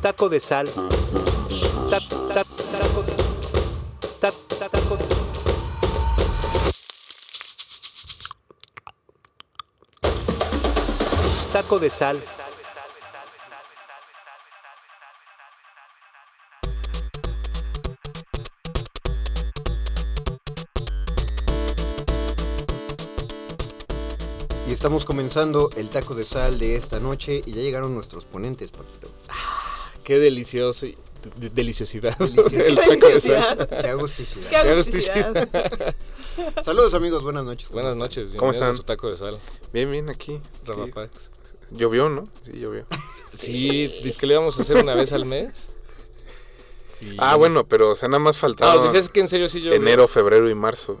Taco 0.00 0.30
de 0.30 0.40
sal. 0.40 0.66
Tac, 1.90 2.08
tac, 2.32 2.46
taco. 2.72 3.04
Tac, 4.20 4.34
taco. 4.58 4.98
Taco 11.52 11.78
de 11.78 11.90
sal. 11.90 12.16
Estamos 24.82 25.04
comenzando 25.04 25.70
el 25.76 25.88
taco 25.90 26.16
de 26.16 26.24
sal 26.24 26.58
de 26.58 26.74
esta 26.74 26.98
noche 26.98 27.40
y 27.46 27.52
ya 27.52 27.62
llegaron 27.62 27.94
nuestros 27.94 28.24
ponentes, 28.26 28.72
Paquito. 28.72 29.06
Qué 30.02 30.18
delicioso. 30.18 30.86
de- 30.86 31.50
deliciosidad. 31.50 32.18
Delicioso. 32.18 32.56
El 32.66 32.74
taco 32.74 33.06
de 33.06 33.20
sal. 33.20 33.58
Deliciosidad. 33.58 33.68
Qué 33.80 33.86
agusticidad. 33.86 34.50
Qué 34.50 34.56
agusticidad. 34.56 35.94
Saludos 36.64 36.94
amigos, 36.94 37.22
buenas 37.22 37.44
noches. 37.44 37.68
¿cómo 37.68 37.76
Buenas 37.80 37.92
están? 37.92 37.98
noches, 38.00 38.24
¿Cómo 38.30 38.50
bienvenidos 38.50 38.62
a 38.62 38.70
están? 38.70 38.76
su 38.76 38.82
taco 38.82 39.08
de 39.08 39.16
sal. 39.16 39.38
Bien, 39.72 39.88
bien, 39.88 40.08
aquí. 40.08 40.40
Rafa 40.64 40.82
aquí. 40.82 40.90
Pax. 40.90 41.30
Llovió, 41.70 42.08
¿no? 42.08 42.28
Sí, 42.44 42.58
llovió. 42.58 42.84
Sí, 43.38 43.86
dice 44.02 44.18
que 44.18 44.26
le 44.26 44.34
íbamos 44.34 44.58
a 44.58 44.62
hacer 44.62 44.78
una 44.78 44.96
vez 44.96 45.12
al 45.12 45.26
mes. 45.26 45.52
Y- 47.00 47.14
Ah, 47.18 47.36
bueno, 47.36 47.68
pero 47.68 47.90
o 47.92 47.94
sea, 47.96 48.08
nada 48.08 48.18
más 48.18 48.36
Ah, 48.38 48.40
faltaron 48.40 48.84
decías 48.86 49.08
que 49.10 49.20
en 49.20 49.28
serio 49.28 49.48
sí 49.48 49.60
yo. 49.62 49.72
enero, 49.72 50.08
febrero 50.08 50.50
y 50.50 50.56
marzo. 50.56 50.98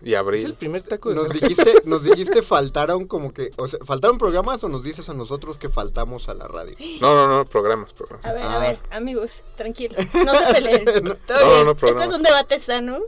Y 0.00 0.10
Es 0.10 0.12
el 0.12 0.16
abril. 0.18 0.54
primer 0.54 0.82
taco 0.82 1.08
de 1.10 1.16
Nos 1.16 1.28
dijiste, 1.30 1.82
nos 1.84 2.02
dijiste 2.04 2.42
faltaron 2.42 3.06
como 3.06 3.32
que, 3.32 3.50
o 3.56 3.66
sea, 3.66 3.80
¿faltaron 3.84 4.16
programas 4.18 4.62
o 4.62 4.68
nos 4.68 4.84
dices 4.84 5.08
a 5.08 5.14
nosotros 5.14 5.58
que 5.58 5.68
faltamos 5.68 6.28
a 6.28 6.34
la 6.34 6.46
radio? 6.46 6.76
No, 7.00 7.14
no, 7.14 7.26
no, 7.26 7.44
programas, 7.44 7.92
programas. 7.92 8.24
A 8.24 8.32
ver, 8.32 8.42
Ah. 8.42 8.56
a 8.56 8.58
ver, 8.60 8.78
amigos, 8.90 9.42
tranquilos. 9.56 9.98
No 10.24 10.34
se 10.34 10.44
peleen. 10.54 10.84
Todo 10.84 10.94
No, 11.40 11.52
bien. 11.54 11.66
no, 11.66 11.88
este 11.88 12.04
es 12.04 12.12
un 12.12 12.22
debate 12.22 12.58
sano. 12.60 12.98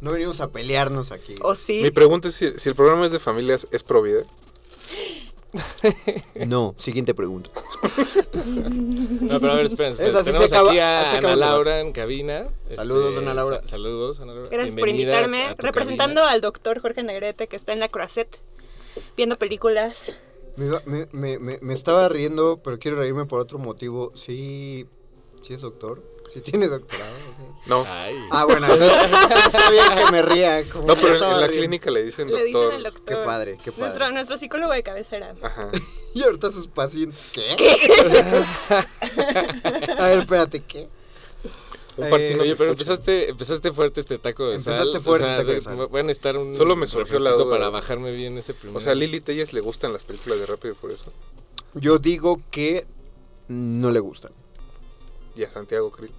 No 0.00 0.12
venimos 0.12 0.40
a 0.40 0.48
pelearnos 0.50 1.12
aquí. 1.12 1.34
¿O 1.42 1.54
sí? 1.54 1.80
Mi 1.82 1.90
pregunta 1.90 2.28
es 2.28 2.34
si, 2.34 2.58
si 2.58 2.70
el 2.70 2.74
programa 2.74 3.04
es 3.04 3.12
de 3.12 3.18
familias, 3.20 3.68
¿es 3.70 3.82
pro 3.82 4.00
vida? 4.00 4.22
No, 6.46 6.74
siguiente 6.78 7.14
pregunta. 7.14 7.50
No, 8.34 9.40
pero 9.40 9.52
a 9.52 9.56
ver, 9.56 9.66
esperen, 9.66 9.92
esperen. 9.92 10.10
Es 10.10 10.14
así 10.16 10.24
se 10.26 10.32
Tenemos 10.32 10.52
acaba- 10.52 10.70
aquí 10.70 10.78
a 10.78 11.00
acaba 11.00 11.18
Ana 11.18 11.32
el. 11.32 11.40
Laura 11.40 11.80
en 11.80 11.92
cabina. 11.92 12.48
Saludos, 12.74 13.08
Este, 13.10 13.20
Ana 13.24 13.34
Laura. 13.34 13.60
sa- 13.62 13.66
saludos, 13.66 14.20
Ana 14.20 14.34
Laura. 14.34 14.48
Gracias 14.50 14.76
por 14.76 14.84
Bienvenida 14.86 15.20
invitarme. 15.22 15.54
tu 15.56 15.66
Representando 15.66 16.20
cabina. 16.20 16.34
al 16.34 16.40
doctor 16.40 16.80
Jorge 16.80 17.02
Negrete, 17.02 17.46
que 17.48 17.56
está 17.56 17.72
en 17.72 17.80
la 17.80 17.88
Croisette, 17.88 18.38
viendo 19.16 19.36
películas. 19.38 20.12
Me, 20.56 20.66
iba- 20.66 20.82
me, 20.84 21.08
me, 21.12 21.38
me, 21.38 21.58
me 21.60 21.74
estaba 21.74 22.08
riendo, 22.08 22.60
pero 22.62 22.78
quiero 22.78 22.98
reírme 22.98 23.24
por 23.26 23.40
otro 23.40 23.58
motivo. 23.58 24.12
Sí, 24.14 24.86
sí 25.42 25.54
es 25.54 25.60
doctor. 25.60 26.02
Sí 26.32 26.40
tiene 26.40 26.68
doctorado. 26.68 27.10
o 27.12 27.36
sea. 27.36 27.46
No. 27.66 27.84
Ay. 27.88 28.14
Ah, 28.30 28.44
bueno, 28.44 28.66
entonces, 28.72 28.92
está 29.46 29.70
bien 29.70 29.84
que 30.06 30.12
me 30.12 30.22
ría. 30.22 30.64
como 30.70 30.86
No, 30.86 30.94
pero 30.94 31.08
en, 31.08 31.14
estaba 31.14 31.34
en 31.34 31.40
la 31.40 31.46
riendo. 31.46 31.62
clínica 31.68 31.90
le 31.90 32.02
dicen 32.04 32.28
Le 32.28 32.44
doctor. 32.44 32.64
dicen 32.66 32.76
el 32.78 32.82
doctor. 32.84 33.04
Qué 33.04 33.16
padre, 33.24 33.58
qué 33.62 33.72
padre. 33.72 33.82
Nuestro, 33.84 34.10
nuestro 34.12 34.36
psicólogo 34.36 34.72
de 34.72 34.82
cabecera. 34.82 35.34
Ajá. 35.42 35.70
Y 36.14 36.24
ahorita 36.24 36.50
sus 36.50 36.66
pacientes. 36.66 37.20
¿Qué? 37.32 37.50
A 39.98 40.06
ver, 40.06 40.18
espérate, 40.20 40.60
¿qué? 40.60 40.88
Un 41.96 42.04
Eh, 42.06 42.32
si 42.34 42.38
Oye, 42.40 42.56
pero 42.56 42.70
empezaste, 42.70 43.30
empezaste 43.30 43.72
fuerte 43.72 44.00
este 44.00 44.18
taco 44.18 44.48
de 44.48 44.58
sal. 44.58 44.74
Empezaste 44.74 44.98
o 44.98 45.00
fuerte 45.02 45.26
sea, 45.26 45.34
este 45.36 45.44
taco 45.44 45.54
de 45.54 45.60
sal. 45.62 45.86
Voy 45.88 46.00
a 46.00 46.02
necesitar 46.02 46.36
un 46.36 46.54
Solo 46.56 46.76
me 46.76 46.86
surgió 46.86 47.18
la 47.18 47.32
duda. 47.32 47.50
para 47.50 47.68
bajarme 47.68 48.12
bien 48.12 48.38
ese 48.38 48.54
primer. 48.54 48.76
O 48.76 48.80
sea, 48.80 48.92
a 48.92 48.94
Lili 48.94 49.20
Telles 49.20 49.52
le 49.52 49.60
gustan 49.60 49.92
las 49.92 50.02
películas 50.02 50.38
de 50.40 50.46
Rápido 50.46 50.74
y 50.74 50.76
Furioso. 50.76 51.12
Yo 51.74 51.98
digo 51.98 52.38
que 52.50 52.86
no 53.48 53.90
le 53.90 54.00
gustan. 54.00 54.32
Y 55.36 55.44
a 55.44 55.50
Santiago 55.50 55.90
Krill. 55.90 56.12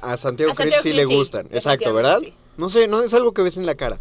A 0.00 0.16
Santiago 0.16 0.52
A 0.52 0.54
Krill 0.54 0.72
sí 0.74 0.80
Krill 0.80 0.96
le 0.96 1.06
sí, 1.06 1.14
gustan. 1.14 1.46
Exacto, 1.50 1.92
¿verdad? 1.94 2.18
sí. 2.20 2.32
No 2.56 2.68
sé, 2.70 2.86
no 2.88 3.02
es 3.02 3.14
algo 3.14 3.32
que 3.32 3.42
ves 3.42 3.56
en 3.56 3.66
la 3.66 3.74
cara. 3.74 3.98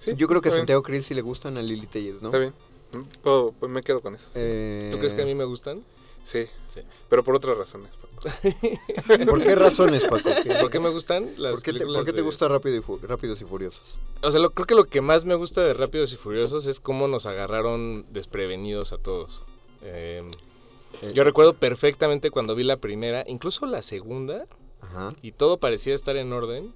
Sí, 0.00 0.12
Yo 0.16 0.28
creo 0.28 0.40
que 0.40 0.48
a 0.48 0.52
Santiago 0.52 0.82
Krill 0.82 1.02
sí 1.04 1.14
le 1.14 1.22
gustan 1.22 1.58
a 1.58 1.62
Lili 1.62 1.86
Telles, 1.86 2.22
¿no? 2.22 2.28
Está 2.28 2.38
bien. 2.38 2.52
Puedo- 3.22 3.52
pues 3.58 3.70
me 3.70 3.82
quedo 3.82 4.00
con 4.00 4.14
eso. 4.14 4.26
Eh, 4.34 4.88
¿Tú 4.90 4.98
crees 4.98 5.12
que 5.14 5.22
a 5.22 5.26
mí 5.26 5.34
me 5.34 5.44
gustan? 5.44 5.82
Sí. 6.24 6.46
Sí. 6.68 6.80
Pero 7.08 7.22
por 7.24 7.34
otras 7.34 7.56
razones. 7.56 7.90
¿Por 9.28 9.42
qué 9.42 9.54
razones, 9.54 10.04
Paco? 10.04 10.30
¿Qué- 10.42 10.54
¿Por 10.54 10.70
qué 10.70 10.80
me 10.80 10.88
gustan 10.90 11.32
las 11.36 11.52
¿Por 11.54 11.62
qué 11.62 11.72
te, 11.72 11.86
por 11.86 12.04
qué 12.04 12.12
te 12.12 12.16
de- 12.18 12.22
gusta 12.22 12.48
Rápido 12.48 12.76
y 12.76 12.80
Fu- 12.80 12.98
Rápidos 13.02 13.40
y 13.40 13.44
Furiosos? 13.44 13.80
O 14.22 14.30
sea, 14.30 14.40
lo, 14.40 14.50
creo 14.50 14.66
que 14.66 14.74
lo 14.74 14.84
que 14.84 15.00
más 15.00 15.24
me 15.24 15.34
gusta 15.34 15.60
de 15.62 15.74
Rápidos 15.74 16.12
y 16.12 16.16
Furiosos 16.16 16.66
es 16.66 16.80
cómo 16.80 17.06
nos 17.08 17.26
agarraron 17.26 18.04
desprevenidos 18.10 18.92
a 18.92 18.98
todos. 18.98 19.42
Eh, 19.82 20.22
Eh, 21.02 21.12
yo 21.14 21.22
recuerdo 21.22 21.52
perfectamente 21.52 22.30
cuando 22.30 22.54
vi 22.54 22.64
la 22.64 22.78
primera, 22.78 23.22
incluso 23.28 23.66
la 23.66 23.82
segunda, 23.82 24.46
Ajá. 24.88 25.12
y 25.22 25.32
todo 25.32 25.58
parecía 25.58 25.94
estar 25.94 26.16
en 26.16 26.32
orden. 26.32 26.72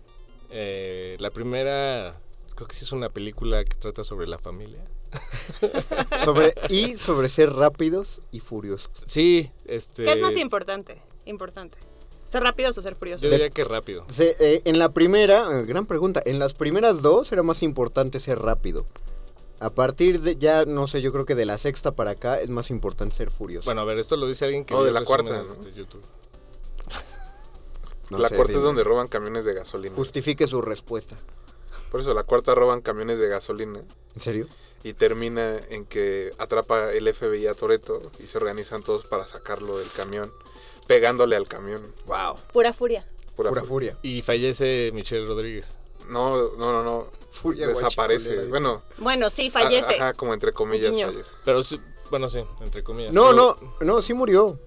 Eh, 0.50 1.16
la 1.20 1.30
primera, 1.30 2.16
creo 2.54 2.68
que 2.68 2.74
sí 2.74 2.84
es 2.84 2.92
una 2.92 3.08
película 3.08 3.64
que 3.64 3.76
trata 3.76 4.04
sobre 4.04 4.26
la 4.26 4.38
familia. 4.38 4.84
Sobre, 6.24 6.54
y 6.70 6.94
sobre 6.96 7.28
ser 7.28 7.52
rápidos 7.52 8.22
y 8.30 8.40
furiosos. 8.40 8.90
Sí, 9.06 9.50
este... 9.66 10.04
¿Qué 10.04 10.12
es 10.12 10.20
más 10.20 10.36
importante? 10.36 11.02
Importante. 11.26 11.76
¿Ser 12.26 12.42
rápidos 12.42 12.78
o 12.78 12.82
ser 12.82 12.94
furiosos? 12.94 13.22
Yo 13.22 13.30
diría 13.30 13.50
que 13.50 13.62
rápido. 13.64 14.06
Se- 14.08 14.36
eh, 14.40 14.62
en 14.64 14.78
la 14.78 14.90
primera, 14.92 15.48
eh, 15.60 15.64
gran 15.66 15.84
pregunta, 15.86 16.22
en 16.24 16.38
las 16.38 16.54
primeras 16.54 17.02
dos 17.02 17.30
era 17.32 17.42
más 17.42 17.62
importante 17.62 18.20
ser 18.20 18.38
rápido. 18.38 18.86
A 19.60 19.68
partir 19.70 20.22
de 20.22 20.36
ya, 20.36 20.64
no 20.64 20.86
sé, 20.86 21.02
yo 21.02 21.12
creo 21.12 21.26
que 21.26 21.34
de 21.34 21.44
la 21.44 21.58
sexta 21.58 21.92
para 21.92 22.12
acá 22.12 22.40
es 22.40 22.48
más 22.48 22.70
importante 22.70 23.14
ser 23.14 23.30
furioso. 23.30 23.66
Bueno, 23.66 23.82
a 23.82 23.84
ver, 23.84 23.98
esto 23.98 24.16
lo 24.16 24.26
dice 24.26 24.46
alguien 24.46 24.64
que 24.64 24.72
No, 24.74 24.82
de 24.82 24.90
la 24.92 25.04
cuarta, 25.04 25.42
de 25.44 25.72
YouTube. 25.74 26.02
No 28.16 28.22
la 28.22 28.28
sé, 28.28 28.36
cuarta 28.36 28.52
es 28.54 28.62
donde 28.62 28.84
roban 28.84 29.08
camiones 29.08 29.44
de 29.44 29.54
gasolina. 29.54 29.94
Justifique 29.96 30.46
su 30.46 30.62
respuesta. 30.62 31.16
Por 31.90 32.00
eso 32.00 32.14
la 32.14 32.22
cuarta 32.24 32.54
roban 32.54 32.80
camiones 32.80 33.18
de 33.18 33.28
gasolina. 33.28 33.80
¿En 34.14 34.20
serio? 34.20 34.46
Y 34.84 34.94
termina 34.94 35.58
en 35.70 35.84
que 35.84 36.32
atrapa 36.38 36.92
el 36.92 37.12
FBI 37.12 37.46
a 37.46 37.54
Toreto 37.54 38.00
y 38.18 38.26
se 38.26 38.38
organizan 38.38 38.82
todos 38.82 39.04
para 39.04 39.26
sacarlo 39.26 39.78
del 39.78 39.90
camión, 39.92 40.32
pegándole 40.86 41.36
al 41.36 41.46
camión. 41.46 41.92
Wow. 42.06 42.36
Pura 42.52 42.72
furia. 42.72 43.06
Pura 43.36 43.50
Pura 43.50 43.62
fu- 43.62 43.68
furia. 43.68 43.96
Y 44.02 44.22
fallece 44.22 44.90
Michelle 44.92 45.26
Rodríguez. 45.26 45.70
No, 46.08 46.36
no, 46.56 46.72
no, 46.72 46.82
no. 46.82 47.06
Furia 47.30 47.68
Desaparece. 47.68 48.46
Bueno, 48.46 48.82
Bueno, 48.98 49.30
sí, 49.30 49.46
a- 49.48 49.50
fallece. 49.50 49.94
Ajá, 49.94 50.14
como 50.14 50.34
entre 50.34 50.52
comillas 50.52 50.92
fallece. 50.92 51.30
Pero 51.44 51.62
sí, 51.62 51.80
bueno, 52.10 52.28
sí, 52.28 52.44
entre 52.60 52.82
comillas. 52.82 53.14
No, 53.14 53.30
Pero- 53.30 53.58
no, 53.80 53.86
no, 53.94 54.02
sí 54.02 54.12
murió. 54.14 54.58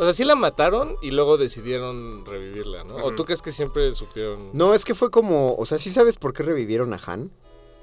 O 0.00 0.04
sea, 0.04 0.12
sí 0.14 0.24
la 0.24 0.34
mataron 0.34 0.96
y 1.02 1.10
luego 1.10 1.36
decidieron 1.36 2.24
revivirla, 2.24 2.84
¿no? 2.84 2.96
¿O 3.04 3.12
tú 3.14 3.26
crees 3.26 3.42
que 3.42 3.52
siempre 3.52 3.92
supieron 3.92 4.48
No, 4.54 4.72
es 4.72 4.84
que 4.86 4.94
fue 4.94 5.10
como, 5.10 5.54
o 5.56 5.66
sea, 5.66 5.78
¿sí 5.78 5.90
sabes 5.92 6.16
por 6.16 6.32
qué 6.32 6.42
revivieron 6.42 6.94
a 6.94 7.00
Han? 7.06 7.30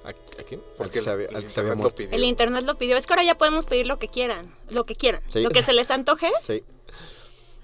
a, 0.03 0.09
a 0.09 0.13
quién? 0.44 0.61
Al 0.79 0.89
que 0.89 1.00
Porque 1.00 1.09
había- 1.11 1.28
el, 1.28 1.35
al 1.35 1.41
el 1.44 1.47
que 1.47 1.53
se 1.53 1.59
había 1.59 1.73
internet 1.73 1.75
lo 1.75 1.75
muerto. 1.75 1.95
pidió. 1.97 2.16
El 2.16 2.23
internet 2.23 2.63
lo 2.66 2.75
pidió. 2.75 2.97
Es 2.97 3.05
que 3.05 3.13
ahora 3.13 3.23
ya 3.23 3.38
podemos 3.38 3.66
pedir 3.67 3.85
lo 3.85 4.00
que 4.00 4.07
quieran. 4.07 4.51
Lo 4.69 4.85
que 4.85 4.95
quieran. 4.95 5.22
Sí. 5.28 5.41
Lo 5.41 5.50
que 5.51 5.61
se 5.61 5.73
les 5.73 5.91
antoje. 5.91 6.31
Sí. 6.47 6.63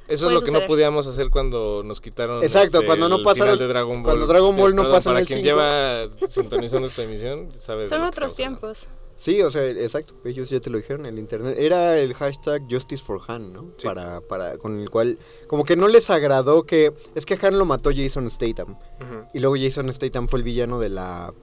Eso 0.09 0.27
es 0.27 0.33
lo 0.33 0.41
que 0.41 0.51
no 0.51 0.65
podíamos 0.65 1.07
hacer 1.07 1.29
cuando 1.29 1.81
nos 1.83 2.01
quitaron 2.01 2.43
Exacto, 2.43 2.77
este, 2.79 2.85
cuando 2.85 3.07
no 3.09 3.15
el 3.17 3.23
pasaron- 3.23 3.53
final 3.55 3.57
de 3.59 3.67
Dragon 3.67 4.03
Ball. 4.03 4.03
cuando 4.03 4.27
Dragon 4.27 4.55
Ball 4.57 4.75
no 4.75 4.81
Perdón, 4.83 4.97
pasa 4.97 5.09
en 5.09 5.13
para 5.13 5.21
el 5.21 5.25
quien 5.27 5.39
cinco. 5.39 5.49
lleva 5.49 6.09
sintonizando 6.29 6.87
esta 6.87 7.03
emisión, 7.03 7.49
sabe 7.57 7.83
de 7.83 7.87
Son 7.87 8.03
otros 8.03 8.31
estamos 8.37 8.59
hablando. 8.83 9.02
Sí, 9.15 9.41
o 9.41 9.51
sea, 9.51 9.69
exacto, 9.69 10.15
ellos 10.25 10.49
ya 10.49 10.59
te 10.59 10.69
lo 10.69 10.77
dijeron, 10.77 11.05
el 11.05 11.19
internet 11.19 11.55
era 11.57 11.97
el 11.99 12.13
hashtag 12.15 12.63
Justice 12.69 13.03
for 13.03 13.21
Han, 13.27 13.53
¿no? 13.53 13.71
Sí. 13.77 13.85
Para, 13.85 14.21
para, 14.21 14.57
con 14.57 14.79
el 14.79 14.89
cual, 14.89 15.17
como 15.47 15.63
que 15.65 15.75
no 15.75 15.87
les 15.87 16.09
agradó 16.09 16.63
que, 16.63 16.93
es 17.15 17.25
que 17.25 17.37
Han 17.41 17.57
lo 17.57 17.65
mató 17.65 17.91
Jason 17.95 18.29
Statham, 18.31 18.71
Ujú. 18.71 19.27
y 19.33 19.39
luego 19.39 19.55
Jason 19.55 19.93
Statham 19.93 20.27
fue 20.27 20.39
el 20.39 20.43
villano 20.43 20.79
de 20.79 20.89
la 20.89 21.33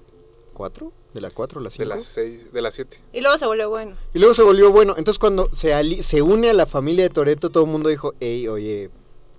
4, 0.55 0.93
de 1.15 1.21
la 1.21 1.31
4, 1.31 1.61
la 1.61 1.71
5. 1.71 1.83
De 1.83 1.89
las 1.89 2.05
seis, 2.05 2.53
de 2.53 2.61
las 2.63 2.75
siete. 2.75 3.01
Y 3.13 3.21
luego 3.21 3.39
se 3.39 3.47
volvió 3.47 3.71
bueno. 3.71 3.97
Y 4.13 4.19
luego 4.19 4.35
se 4.35 4.43
volvió 4.43 4.71
bueno, 4.73 4.95
entonces 4.99 5.19
cuando 5.19 5.49
se, 5.55 5.73
ali- 5.73 6.03
se 6.03 6.21
une 6.23 6.51
a 6.51 6.55
la 6.55 6.67
familia 6.67 7.05
de 7.05 7.11
Toreto, 7.11 7.51
todo 7.51 7.65
el 7.65 7.71
mundo 7.71 7.89
dijo, 7.89 8.15
hey, 8.21 8.47
oye, 8.49 8.91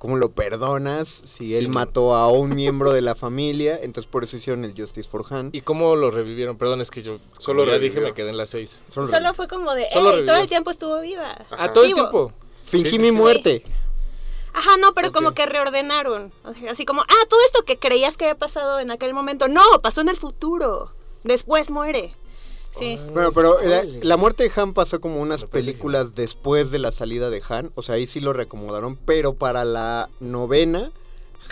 ¿cómo 0.02 0.18
lo 0.18 0.32
perdonas 0.32 1.08
si 1.08 1.46
Sí, 1.50 1.56
él 1.56 1.70
mató 1.70 2.16
a 2.16 2.28
un 2.32 2.56
miembro 2.56 2.92
de 2.92 3.02
la 3.02 3.14
familia? 3.14 3.80
Entonces 3.84 4.10
por 4.12 4.24
eso 4.24 4.36
hicieron 4.36 4.66
el 4.66 4.74
Justice 4.76 5.08
for 5.08 5.24
Han. 5.30 5.52
¿Y 5.54 5.62
cómo 5.62 5.96
lo 5.96 6.10
revivieron? 6.10 6.58
Perdón, 6.58 6.82
es 6.82 6.90
que 6.90 7.04
yo 7.04 7.20
Solo 7.38 7.66
ya 7.68 7.78
dije 7.78 8.02
me 8.02 8.16
quedé 8.16 8.32
en 8.32 8.38
las 8.38 8.50
seis. 8.50 8.82
Solo- 8.90 9.06
Solo 9.06 9.34
fue 9.36 9.48
como 9.48 9.76
de, 9.76 9.86
Solo 9.92 10.08
"Ey, 10.10 10.16
revivió. 10.16 10.34
todo 10.34 10.42
el 10.42 10.50
tiempo 10.50 10.72
estuvo 10.72 11.00
viva. 11.02 11.34
Ajá. 11.34 11.56
Ah, 11.56 11.72
todo 11.72 11.84
el 11.84 11.94
tiempo. 11.94 12.34
Fingí 12.66 12.90
Sí, 12.90 12.98
mi 13.00 13.10
sí. 13.10 13.12
muerte. 13.12 13.64
Ajá, 14.54 14.76
no, 14.78 14.94
pero 14.96 15.12
como 15.12 15.34
que 15.34 15.46
reordenaron. 15.46 16.34
O 16.46 16.54
sea, 16.54 16.72
Así 16.72 16.84
como, 16.84 17.02
ah, 17.04 17.26
todo 17.30 17.40
esto 17.46 17.64
que 17.64 17.78
creías 17.78 18.18
que 18.18 18.26
había 18.26 18.38
pasado 18.40 18.80
en 18.80 18.90
aquel 18.92 19.14
momento, 19.14 19.48
no, 19.48 19.62
pasó 19.84 20.02
en 20.02 20.10
el 20.10 20.18
futuro. 20.18 20.92
Después 21.24 21.70
muere. 21.70 22.16
Sí. 22.78 23.00
Bueno, 23.14 23.32
pero 23.34 23.58
la, 24.02 24.18
muerte 24.18 24.44
de 24.44 24.52
Han 24.56 24.74
pasó 24.74 25.02
como 25.02 25.22
unas 25.22 25.44
películas 25.46 26.16
después 26.16 26.72
de 26.72 26.80
la 26.80 26.92
salida 26.92 27.30
de 27.30 27.42
Han. 27.50 27.72
O 27.76 27.84
sea, 27.84 27.96
ahí 27.96 28.08
sí 28.08 28.20
lo 28.20 28.34
reacomodaron. 28.34 28.96
Pero 28.96 29.34
para 29.34 29.66
la 29.66 30.10
novena, 30.20 30.92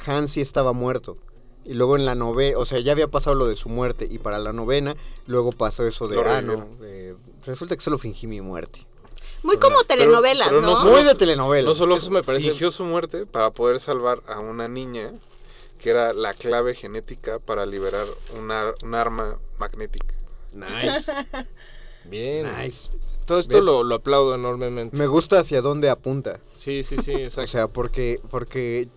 Han 0.06 0.28
sí 0.28 0.42
estaba 0.42 0.74
muerto. 0.74 1.18
Y 1.66 1.74
luego 1.74 1.98
en 1.98 2.06
la 2.06 2.16
novena, 2.16 2.58
o 2.58 2.66
sea, 2.66 2.80
ya 2.80 2.94
había 2.94 3.10
pasado 3.10 3.36
lo 3.36 3.46
de 3.46 3.56
su 3.56 3.70
muerte. 3.70 4.08
Y 4.10 4.18
para 4.20 4.40
la 4.40 4.54
novena, 4.54 4.96
luego 5.28 5.52
pasó 5.52 5.86
eso 5.86 6.08
de, 6.08 6.20
ah, 6.22 6.42
no, 6.42 6.68
eh, 6.84 7.16
resulta 7.46 7.76
que 7.76 7.82
solo 7.82 7.98
fingí 7.98 8.26
mi 8.26 8.42
muerte. 8.42 8.86
Muy 9.44 9.58
como 9.58 9.76
Pero- 9.88 9.88
telenovelas, 10.02 10.48
pero 10.48 10.62
¿no? 10.62 10.84
no 10.84 10.92
Muy 10.92 11.04
de 11.04 11.16
telenovela. 11.16 11.68
No 11.68 11.76
solo 11.76 11.96
Eso 11.96 12.12
me 12.12 12.24
parece- 12.24 12.50
fingió 12.50 12.72
su 12.72 12.84
muerte 12.84 13.26
para 13.26 13.52
poder 13.52 13.80
salvar 13.80 14.22
a 14.28 14.40
una 14.40 14.68
niña 14.68 15.14
que 15.80 15.92
era 15.92 16.14
la 16.14 16.34
clave 16.34 16.76
genética 16.76 17.40
para 17.40 17.66
liberar 17.66 18.08
una, 18.38 18.74
un 18.84 18.96
arma 18.96 19.38
magnética. 19.58 20.14
Nice. 20.54 21.12
Bien. 22.06 22.48
nice. 22.58 22.90
Todo 23.26 23.40
esto 23.40 23.62
lo, 23.62 23.84
lo 23.84 23.96
aplaudo 23.96 24.34
enormemente. 24.34 24.98
Me 24.98 25.06
gusta 25.08 25.40
hacia 25.40 25.62
dónde 25.62 25.90
apunta. 25.90 26.40
Sí, 26.56 26.82
sí, 26.84 26.98
sí, 26.98 27.14
O 27.16 27.18
exacto. 27.20 27.52
sea, 27.52 27.68
porque, 27.68 28.20
porque 28.32 28.88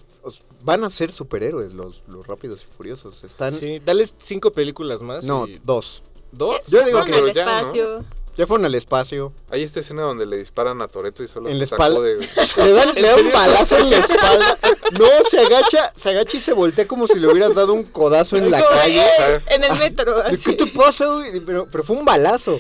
van 0.63 0.85
a 0.85 0.91
ser 0.91 1.13
superhéroes 1.13 1.75
los, 1.75 2.03
los 2.07 2.27
rápidos 2.27 2.63
y 2.63 2.77
furiosos. 2.77 3.23
Están. 3.25 3.53
sí, 3.53 3.81
dale 3.85 4.09
cinco 4.23 4.51
películas 4.53 5.03
más. 5.03 5.25
no, 5.27 5.47
y- 5.47 5.61
dos. 5.63 6.03
¿Dos? 6.31 6.61
Yo 6.69 6.83
digo 6.85 7.05
que- 7.05 7.33
ya, 7.35 7.63
¿no? 7.63 8.05
Ya 8.37 8.47
fueron 8.47 8.65
al 8.65 8.75
espacio. 8.75 9.33
Hay 9.51 9.63
esta 9.63 9.81
escena 9.81 10.03
donde 10.03 10.25
le 10.25 10.39
disparan 10.39 10.81
a 10.81 10.89
Toreto 10.89 11.23
y 11.23 11.29
solo 11.29 11.49
En 11.49 11.55
se 11.55 11.61
la 11.61 11.67
sacó 11.67 11.83
espalda. 11.85 12.01
de... 12.03 12.15
Le 12.65 12.73
dan, 12.73 12.95
le 12.95 13.01
¿En 13.01 13.07
dan 13.07 13.27
un 13.27 13.33
balazo 13.33 13.77
en 13.79 13.91
la 13.91 13.97
espalda. 13.99 14.59
No, 14.93 15.07
se 15.31 15.39
agacha, 15.41 15.93
se 15.95 16.11
agacha 16.11 16.37
y 16.39 16.41
se 16.41 16.53
voltea 16.55 16.87
como 16.89 17.07
si 17.07 17.19
le 17.19 17.29
hubieras 17.29 17.55
dado 17.55 17.75
un 17.75 17.85
codazo 17.85 18.37
en 18.39 18.51
la 18.51 18.63
Como, 18.63 18.71
calle. 18.81 19.03
¡eh! 19.03 19.41
En 19.49 19.65
el 19.65 19.79
metro. 19.79 20.17
¿De 20.23 20.29
así. 20.29 20.39
¿Qué 20.45 20.53
te 20.55 20.67
pasa, 20.67 21.07
güey? 21.13 21.41
Pero, 21.41 21.67
pero 21.71 21.85
fue 21.85 21.95
un 21.97 22.05
balazo. 22.07 22.59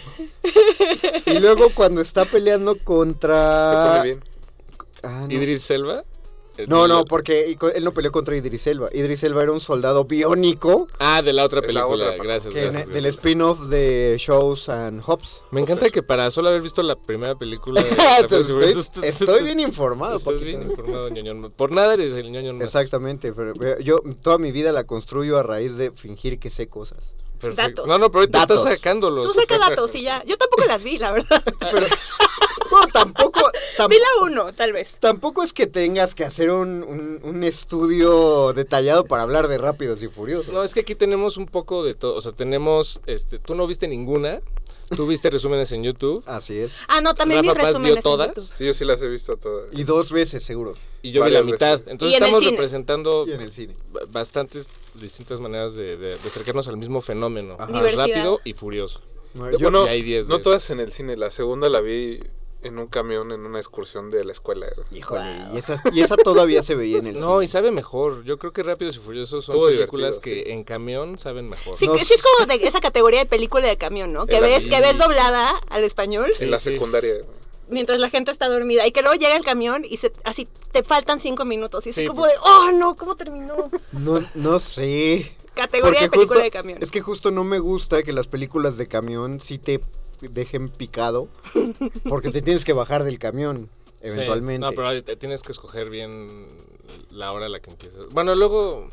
Y 1.27 1.39
luego 1.39 1.71
cuando 1.75 2.01
está 2.03 2.25
peleando 2.27 2.75
Se 2.75 2.81
contra. 2.81 3.89
pone 3.93 4.03
bien. 4.03 4.25
Ah, 5.03 5.25
no. 5.27 5.33
Idris 5.33 5.63
Selva. 5.63 6.05
Eh, 6.58 6.66
No, 6.69 6.87
no, 6.87 7.04
porque 7.06 7.56
él 7.75 7.84
no 7.84 7.93
peleó 7.94 8.12
contra 8.12 8.37
Idris 8.37 8.66
Elba. 8.66 8.88
Idris 8.93 9.22
Elba 9.22 9.43
era 9.43 9.52
un 9.52 9.60
soldado 9.60 10.04
biónico 10.04 10.87
Ah, 10.99 11.22
de 11.22 11.32
la 11.32 11.44
otra 11.44 11.60
la 11.60 11.66
película. 11.66 12.10
otra, 12.10 12.22
gracias, 12.22 12.52
del 12.88 13.06
spin-off 13.06 13.60
de 13.69 14.16
Shows 14.19 14.69
and 14.69 15.02
Hobbs. 15.04 15.43
Me 15.50 15.60
encanta 15.62 15.88
que 15.90 16.02
para 16.02 16.31
solo 16.31 16.50
haber 16.50 16.60
visto 16.60 16.82
la 16.82 16.96
primera 16.96 17.34
película 17.37 17.81
estoy, 18.31 18.75
estoy 19.02 19.43
bien 19.44 19.60
informado. 19.60 20.16
Estás 20.16 20.40
bien 20.40 20.62
informado, 20.62 21.08
ñoño. 21.08 21.50
Por 21.50 21.72
nada 21.72 21.94
eres 21.94 22.12
el 22.14 22.31
ñoño. 22.31 22.52
más. 22.54 22.64
Exactamente, 22.64 23.32
pero 23.32 23.78
yo 23.81 24.00
toda 24.22 24.37
mi 24.38 24.52
vida 24.52 24.72
la 24.72 24.84
construyo 24.84 25.38
a 25.38 25.43
raíz 25.43 25.76
de 25.76 25.90
fingir 25.93 26.38
que 26.38 26.50
sé 26.50 26.69
cosas. 26.69 27.12
Perfecto. 27.40 27.82
Datos. 27.82 27.87
No, 27.88 27.99
no, 27.99 28.08
pero 28.10 28.20
ahorita 28.20 28.38
Datos. 28.40 28.58
estás 28.58 28.75
sacándolos. 28.75 29.26
Tú 29.32 29.34
saca 29.40 29.58
datos 29.58 29.93
y 29.96 30.02
ya. 30.02 30.22
Yo 30.25 30.37
tampoco 30.38 30.64
las 30.64 30.84
vi, 30.84 30.96
la 30.99 31.10
verdad. 31.10 31.43
Pero 31.58 31.87
bueno, 32.70 32.87
tampoco, 32.93 33.40
tam- 33.40 33.52
Vi 33.88 33.96
la 33.99 34.25
uno, 34.26 34.52
tal 34.52 34.73
vez. 34.73 34.96
tampoco 35.00 35.43
es 35.43 35.52
que 35.52 35.67
tengas 35.67 36.14
que 36.14 36.25
hacer 36.25 36.50
un, 36.50 36.82
un- 36.82 37.20
un 37.23 37.44
estudio 37.44 38.52
detallado 38.52 39.05
para 39.06 39.23
hablar 39.23 39.49
de 39.49 39.58
Rápidos 39.58 40.02
y 40.02 40.08
Furiosos. 40.08 40.52
No, 40.52 40.62
es 40.62 40.75
que 40.75 40.81
aquí 40.81 40.94
tenemos 40.94 41.37
un 41.37 41.46
poco 41.46 41.82
de 41.84 41.94
todo. 41.94 42.14
O 42.14 42.20
sea, 42.20 42.32
tenemos. 42.32 43.00
este 43.06 43.38
Tú 43.38 43.55
no 43.55 43.67
viste 43.67 43.88
ninguna. 43.88 44.40
Tú 44.94 45.06
viste 45.06 45.31
resúmenes 45.31 45.73
en 45.73 45.82
YouTube. 45.84 46.23
Así 46.26 46.58
es. 46.58 46.76
Ah, 46.87 47.00
no, 47.00 47.14
también 47.14 47.40
vi 47.40 47.49
Rafa 47.49 47.61
Paz 47.61 47.69
resúmenes 47.70 47.93
vio 47.93 47.96
en 47.99 48.02
todas. 48.02 48.29
YouTube. 48.29 48.50
Sí, 48.58 48.67
yo 48.67 48.75
sí 48.75 48.84
las 48.84 49.00
he 49.00 49.08
visto 49.08 49.37
todas. 49.38 49.69
Y 49.73 49.85
dos 49.85 50.12
veces 50.12 50.43
seguro. 50.44 50.75
Y 51.00 51.12
yo 51.12 51.25
vi 51.25 51.31
la 51.31 51.40
Varias 51.40 51.52
mitad. 51.52 51.73
veces. 51.78 51.93
Entonces 51.93 52.12
Y 52.12 52.17
en 52.19 52.23
el 52.23 52.26
estamos 52.28 52.40
cine. 52.44 52.50
representando 52.52 53.25
Y 53.26 53.32
en 53.32 53.40
el 53.40 53.52
cine. 53.52 53.75
ba- 53.90 54.00
bastantes 54.11 54.69
distintas 54.94 55.40
maneras 55.40 55.75
de, 55.75 55.96
de- 55.96 56.17
de 56.19 56.28
acercarnos 56.28 56.69
al 56.69 56.76
mismo 56.76 57.00
fenómeno. 57.00 57.56
Rápido 57.58 58.40
y 58.44 58.52
furioso. 58.52 59.00
No, 59.32 59.50
Yo- 59.50 59.56
yo- 59.58 59.70
bueno, 59.70 59.87
y 59.87 59.88
hay 59.88 60.02
10 60.02 60.26
de 60.26 60.28
no 60.31 60.37
eso. 60.37 60.43
todas 60.44 60.69
en 60.69 60.81
el 60.81 60.93
cine. 60.93 61.17
La 61.17 61.31
segunda 61.31 61.70
la 61.70 61.81
vi 61.81 62.20
en 62.64 62.79
un 62.79 62.87
camión 62.87 63.32
en 63.32 63.44
una 63.47 63.59
excursión 63.59 64.11
de 64.11 64.25
la 64.25 64.32
escuela. 64.32 64.67
híjole, 64.91 65.25
y, 65.93 66.00
esa 66.00 66.17
todavía 66.17 66.62
se 66.62 66.75
veía 66.75 66.99
en 66.99 67.06
el 67.09 67.14
No, 67.20 67.35
cine. 67.35 67.44
y 67.44 67.49
sabe 67.49 67.70
mejor. 67.70 68.25
Yo 68.25 68.38
creo 68.38 68.53
que 68.53 68.62
Rápidos 68.62 68.97
y 68.97 68.99
Furiosos 69.00 69.44
son 69.44 69.61
películas 69.67 70.19
que 70.19 70.44
sí. 70.44 70.50
en 70.50 70.64
camión 70.64 71.19
saben 71.19 71.49
mejor. 71.49 71.76
Sí, 71.76 71.87
No 71.87 71.97
sí 71.99 72.14
es 72.14 72.23
como 72.23 72.47
de 72.47 72.67
esa 72.67 72.81
categoría 72.81 73.20
de 73.20 73.26
película 73.26 73.67
de 73.67 73.76
camión, 73.76 74.12
¿no? 74.12 74.26
Que 74.26 74.41
ves, 74.41 74.67
que 74.69 74.81
ves 74.81 74.99
doblada 74.99 75.53
al 75.70 75.85
español 75.85 76.31
Sí, 76.37 76.44
en 76.44 76.50
la 76.50 76.59
sí. 76.59 76.73
secundaria. 76.73 77.14
mientras 77.69 77.99
la 78.00 78.11
gente 78.11 78.31
está 78.31 78.49
dormida 78.49 78.87
y 78.87 78.93
que 78.93 79.00
luego 79.03 79.14
llega 79.17 79.35
el 79.37 79.44
camión 79.44 79.85
y 79.88 79.97
se, 79.97 80.12
así 80.25 80.47
te 80.73 80.82
faltan 80.82 81.20
cinco 81.20 81.44
minutos 81.44 81.87
y 81.87 81.91
es 81.91 81.97
Sí, 81.97 82.06
como 82.06 82.20
pues. 82.23 82.32
de, 82.32 82.38
oh 82.44 82.70
no, 82.73 82.97
¿cómo 82.97 83.17
terminó? 83.17 83.70
No, 83.93 84.20
no 84.35 84.61
sé. 84.61 85.35
Categoría 85.55 86.00
Porque 86.00 86.05
de 86.05 86.11
película 86.11 86.26
justo- 86.41 86.44
de 86.44 86.50
camión. 86.50 86.79
Es 86.82 86.91
que 86.91 87.00
justo 87.03 87.31
no 87.31 87.44
me 87.44 87.59
gusta 87.59 88.03
que 88.03 88.12
las 88.12 88.26
películas 88.26 88.76
de 88.79 88.88
camión 88.88 89.38
sí 89.41 89.59
te 89.59 89.81
dejen 90.29 90.69
picado. 90.69 91.29
Porque 92.09 92.31
te 92.31 92.43
tienes 92.43 92.65
que 92.65 92.73
bajar 92.73 93.05
del 93.05 93.19
camión, 93.19 93.69
Sí. 94.01 94.09
eventualmente. 94.09 94.67
No, 94.67 94.73
pero 94.73 95.03
te- 95.03 95.17
tienes 95.17 95.43
que 95.43 95.53
escoger 95.53 95.91
bien 95.91 96.47
la 97.11 97.33
hora 97.33 97.47
a 97.47 97.49
la 97.49 97.61
que 97.61 97.71
empiezas. 97.71 98.07
Bueno, 98.11 98.35
luego 98.35 98.91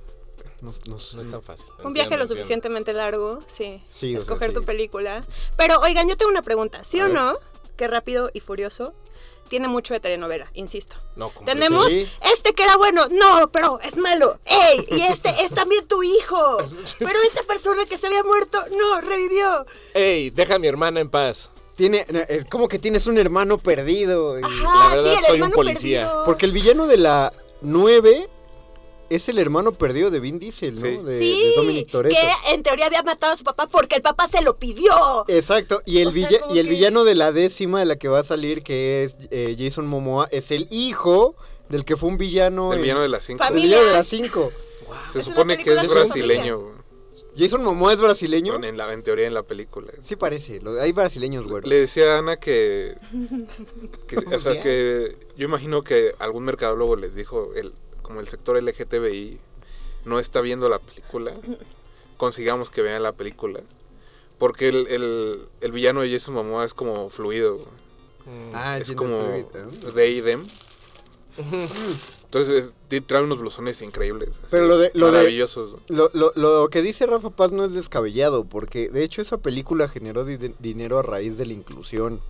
No- 0.61 0.71
no 0.87 0.99
sé. 0.99 1.15
no 1.15 1.21
es 1.21 1.29
tan 1.29 1.41
fácil. 1.41 1.65
Un 1.83 1.93
viaje 1.93 2.05
Entiendo, 2.07 2.17
lo 2.17 2.23
entiendo. 2.23 2.27
suficientemente 2.27 2.93
largo, 2.93 3.39
sí. 3.47 3.81
Sí, 3.91 4.07
o 4.07 4.09
sea, 4.11 4.19
escoger 4.19 4.49
sí. 4.49 4.55
tu 4.55 4.63
película. 4.63 5.23
Pero 5.57 5.79
oigan, 5.81 6.07
yo 6.09 6.17
tengo 6.17 6.31
una 6.31 6.41
pregunta. 6.41 6.83
¿Sí 6.83 6.99
A 6.99 7.05
o 7.05 7.07
ver. 7.07 7.15
no? 7.15 7.37
Que 7.77 7.87
Rápido 7.87 8.29
y 8.33 8.41
Furioso 8.41 8.93
tiene 9.49 9.67
mucho 9.67 9.93
de 9.93 9.99
telenovela, 9.99 10.49
insisto. 10.53 10.95
No, 11.15 11.29
como 11.29 11.45
Tenemos 11.45 11.87
Sí. 11.89 12.07
este 12.33 12.53
que 12.53 12.63
era 12.63 12.77
bueno, 12.77 13.07
no, 13.09 13.49
pero 13.51 13.79
es 13.81 13.97
malo. 13.97 14.39
¡Ey! 14.45 14.87
Y 14.91 15.01
este 15.01 15.29
es 15.43 15.51
también 15.51 15.85
tu 15.87 16.01
hijo. 16.03 16.57
Pero 16.99 17.19
esta 17.27 17.43
persona 17.43 17.85
que 17.85 17.97
se 17.97 18.07
había 18.07 18.23
muerto, 18.23 18.63
no, 18.77 19.01
revivió. 19.01 19.65
¡Ey! 19.93 20.29
Deja 20.29 20.55
a 20.55 20.59
mi 20.59 20.67
hermana 20.67 20.99
en 21.01 21.09
paz. 21.09 21.49
Tiene, 21.75 22.05
eh, 22.09 22.43
como 22.49 22.67
que 22.67 22.77
tienes 22.79 23.07
un 23.07 23.17
hermano 23.17 23.57
perdido. 23.57 24.39
y- 24.39 24.43
Ajá, 24.43 24.95
verdad, 24.95 25.11
sí, 25.11 25.17
el 25.19 25.23
soy 25.25 25.29
un 25.35 25.35
hermano 25.43 25.55
policía. 25.55 26.01
perdido. 26.01 26.25
Porque 26.25 26.45
el 26.45 26.51
villano 26.51 26.87
de 26.87 26.97
la 26.97 27.33
9 27.61 28.29
es 29.09 29.29
el 29.29 29.39
hermano 29.39 29.71
perdido 29.73 30.09
de 30.11 30.19
Vin 30.19 30.39
Diesel, 30.39 30.75
¿no? 30.75 30.81
Sí. 30.81 30.97
De, 30.97 31.03
de 31.03 31.19
sí, 31.19 31.53
Dominic 31.55 31.89
Toretto. 31.91 32.15
que 32.15 32.53
en 32.53 32.63
teoría 32.63 32.85
había 32.87 33.03
matado 33.03 33.33
a 33.33 33.37
su 33.37 33.43
papá 33.43 33.67
porque 33.67 33.95
el 33.95 34.01
papá 34.01 34.27
se 34.27 34.41
lo 34.41 34.57
pidió. 34.57 34.91
Exacto, 35.27 35.81
y 35.85 35.99
el, 35.99 36.09
O 36.09 36.11
sea, 36.11 36.27
villa- 36.29 36.39
como 36.41 36.55
y 36.55 36.59
el 36.59 36.65
que- 36.67 36.73
villano 36.73 37.03
de 37.03 37.15
la 37.15 37.31
décima 37.31 37.79
de 37.79 37.85
la 37.85 37.95
que 37.97 38.07
va 38.07 38.19
a 38.19 38.23
salir, 38.23 38.63
que 38.63 39.03
es 39.03 39.15
eh, 39.31 39.55
Jason 39.57 39.87
Momoa, 39.87 40.27
es 40.31 40.51
el 40.51 40.67
hijo 40.71 41.35
del 41.69 41.85
que 41.85 41.97
fue 41.97 42.09
un 42.09 42.17
villano. 42.17 42.73
El 42.73 42.81
villano 42.81 43.01
de 43.01 43.09
las 43.09 43.23
cinco. 43.25 43.43
el 43.43 43.47
Familia. 43.49 43.67
villano 43.77 43.87
de 43.87 43.93
las 43.97 44.07
5. 44.07 44.51
Se 45.13 45.19
Es 45.19 45.25
supone 45.25 45.57
que 45.63 45.73
es 45.73 45.93
brasileño. 45.93 46.59
güey. 46.59 46.79
Jason 47.37 47.63
Momoa 47.63 47.93
es 47.93 48.01
brasileño. 48.01 48.53
Bueno, 48.53 48.67
en, 48.67 48.75
la, 48.77 48.91
en 48.91 49.03
teoría 49.03 49.27
en 49.27 49.33
la 49.33 49.43
película. 49.43 49.91
Sí 50.01 50.15
parece, 50.15 50.59
lo- 50.61 50.81
hay 50.81 50.91
brasileños, 50.91 51.47
güey. 51.47 51.61
Le 51.63 51.75
decía 51.81 52.15
a 52.15 52.17
Ana 52.19 52.37
que, 52.37 52.95
que 54.07 54.17
o 54.35 54.39
sea, 54.39 54.53
sea. 54.53 54.61
que 54.61 55.15
yo 55.37 55.45
imagino 55.45 55.83
que 55.83 56.13
algún 56.19 56.43
mercadólogo 56.43 56.95
les 56.95 57.13
dijo, 57.15 57.51
el, 57.55 57.73
como 58.09 58.21
el 58.21 58.27
sector 58.27 58.59
LGTBI 58.61 59.37
no 60.05 60.19
está 60.19 60.41
viendo 60.41 60.67
la 60.67 60.79
película, 60.79 61.35
consigamos 62.17 62.71
que 62.71 62.81
vean 62.81 63.03
la 63.03 63.11
película. 63.11 63.59
Porque 64.39 64.69
el, 64.69 64.87
el, 64.87 65.41
el 65.61 65.71
villano 65.71 66.01
de 66.01 66.09
Jason 66.11 66.33
Momoa 66.33 66.65
es 66.65 66.73
como 66.73 67.11
fluido. 67.11 67.59
Mm. 68.25 68.51
Ah, 68.55 68.79
es 68.79 68.91
como 68.93 69.19
they 69.93 70.17
y 70.17 70.21
them. 70.23 70.47
Entonces 72.23 72.73
es- 72.89 73.03
trae 73.05 73.21
unos 73.21 73.37
blusones 73.39 73.79
increíbles. 73.83 74.29
así, 74.29 74.47
Pero 74.49 74.67
lo 74.67 74.77
de- 74.79 74.89
lo 74.95 75.11
maravillosos. 75.11 75.79
Lo, 75.87 76.09
lo- 76.13 76.31
lo 76.35 76.67
que 76.69 76.81
dice 76.81 77.05
Rafa 77.05 77.29
Paz 77.29 77.51
no 77.51 77.63
es 77.63 77.73
descabellado, 77.73 78.43
porque 78.43 78.89
de 78.89 79.03
hecho 79.03 79.21
esa 79.21 79.37
película 79.37 79.87
generó 79.87 80.25
di- 80.25 80.55
dinero 80.57 80.97
a 80.97 81.03
raíz 81.03 81.37
de 81.37 81.45
la 81.45 81.53
inclusión. 81.53 82.21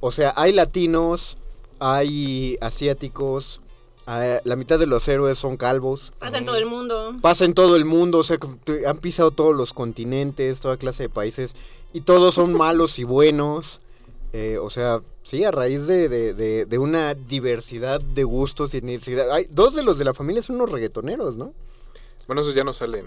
O 0.00 0.12
sea, 0.12 0.34
hay 0.36 0.52
latinos, 0.52 1.38
hay 1.78 2.58
asiáticos, 2.60 3.60
ah, 4.06 4.40
la 4.44 4.56
mitad 4.56 4.78
de 4.78 4.86
los 4.86 5.06
héroes 5.08 5.38
son 5.38 5.56
calvos. 5.56 6.12
Pasa 6.18 6.38
en 6.38 6.44
todo 6.44 6.56
el 6.56 6.66
mundo. 6.66 7.14
Pasa 7.20 7.44
en 7.44 7.54
todo 7.54 7.76
el 7.76 7.84
mundo, 7.84 8.18
o 8.18 8.24
sea, 8.24 8.38
han 8.86 8.98
pisado 8.98 9.30
todos 9.30 9.54
los 9.54 9.72
continentes, 9.72 10.60
toda 10.60 10.76
clase 10.76 11.04
de 11.04 11.08
países, 11.08 11.54
y 11.92 12.00
todos 12.02 12.34
son 12.34 12.52
malos 12.56 12.98
y 12.98 13.04
buenos. 13.04 13.80
Eh, 14.32 14.58
o 14.58 14.68
sea, 14.68 15.00
sí, 15.22 15.44
a 15.44 15.52
raíz 15.52 15.86
de, 15.86 16.08
de- 16.08 16.34
de- 16.34 16.66
de 16.66 16.78
una 16.78 17.14
diversidad 17.14 18.00
de 18.00 18.24
gustos 18.24 18.74
y 18.74 18.80
necesidad. 18.80 19.30
Hay, 19.30 19.46
dos 19.50 19.74
de 19.76 19.82
los 19.84 19.96
de 19.96 20.04
la 20.04 20.12
familia 20.14 20.42
son 20.42 20.56
unos 20.56 20.70
reggaetoneros, 20.72 21.36
¿no? 21.36 21.52
Bueno, 22.26 22.42
esos 22.42 22.54
ya 22.54 22.64
no 22.64 22.72
salen. 22.72 23.06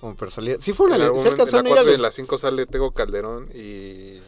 Como 0.00 0.16
para 0.16 0.30
salir. 0.30 0.56
Sí 0.60 0.72
fueron 0.72 0.96
En 0.96 1.02
a 1.02 1.04
la, 1.04 1.10
la, 1.10 1.12
uno- 1.12 1.22
se 1.22 1.28
en 1.28 1.36
la 1.36 1.42
alcanzaron 1.42 1.66
a 1.66 1.68
ir 1.68 1.72
a 1.74 1.76
4 1.82 1.92
y 1.92 1.94
en 1.96 2.02
la 2.02 2.10
5 2.10 2.38
sale 2.38 2.66
Tego 2.66 2.90
Calderón 2.92 3.48
y... 3.54 4.18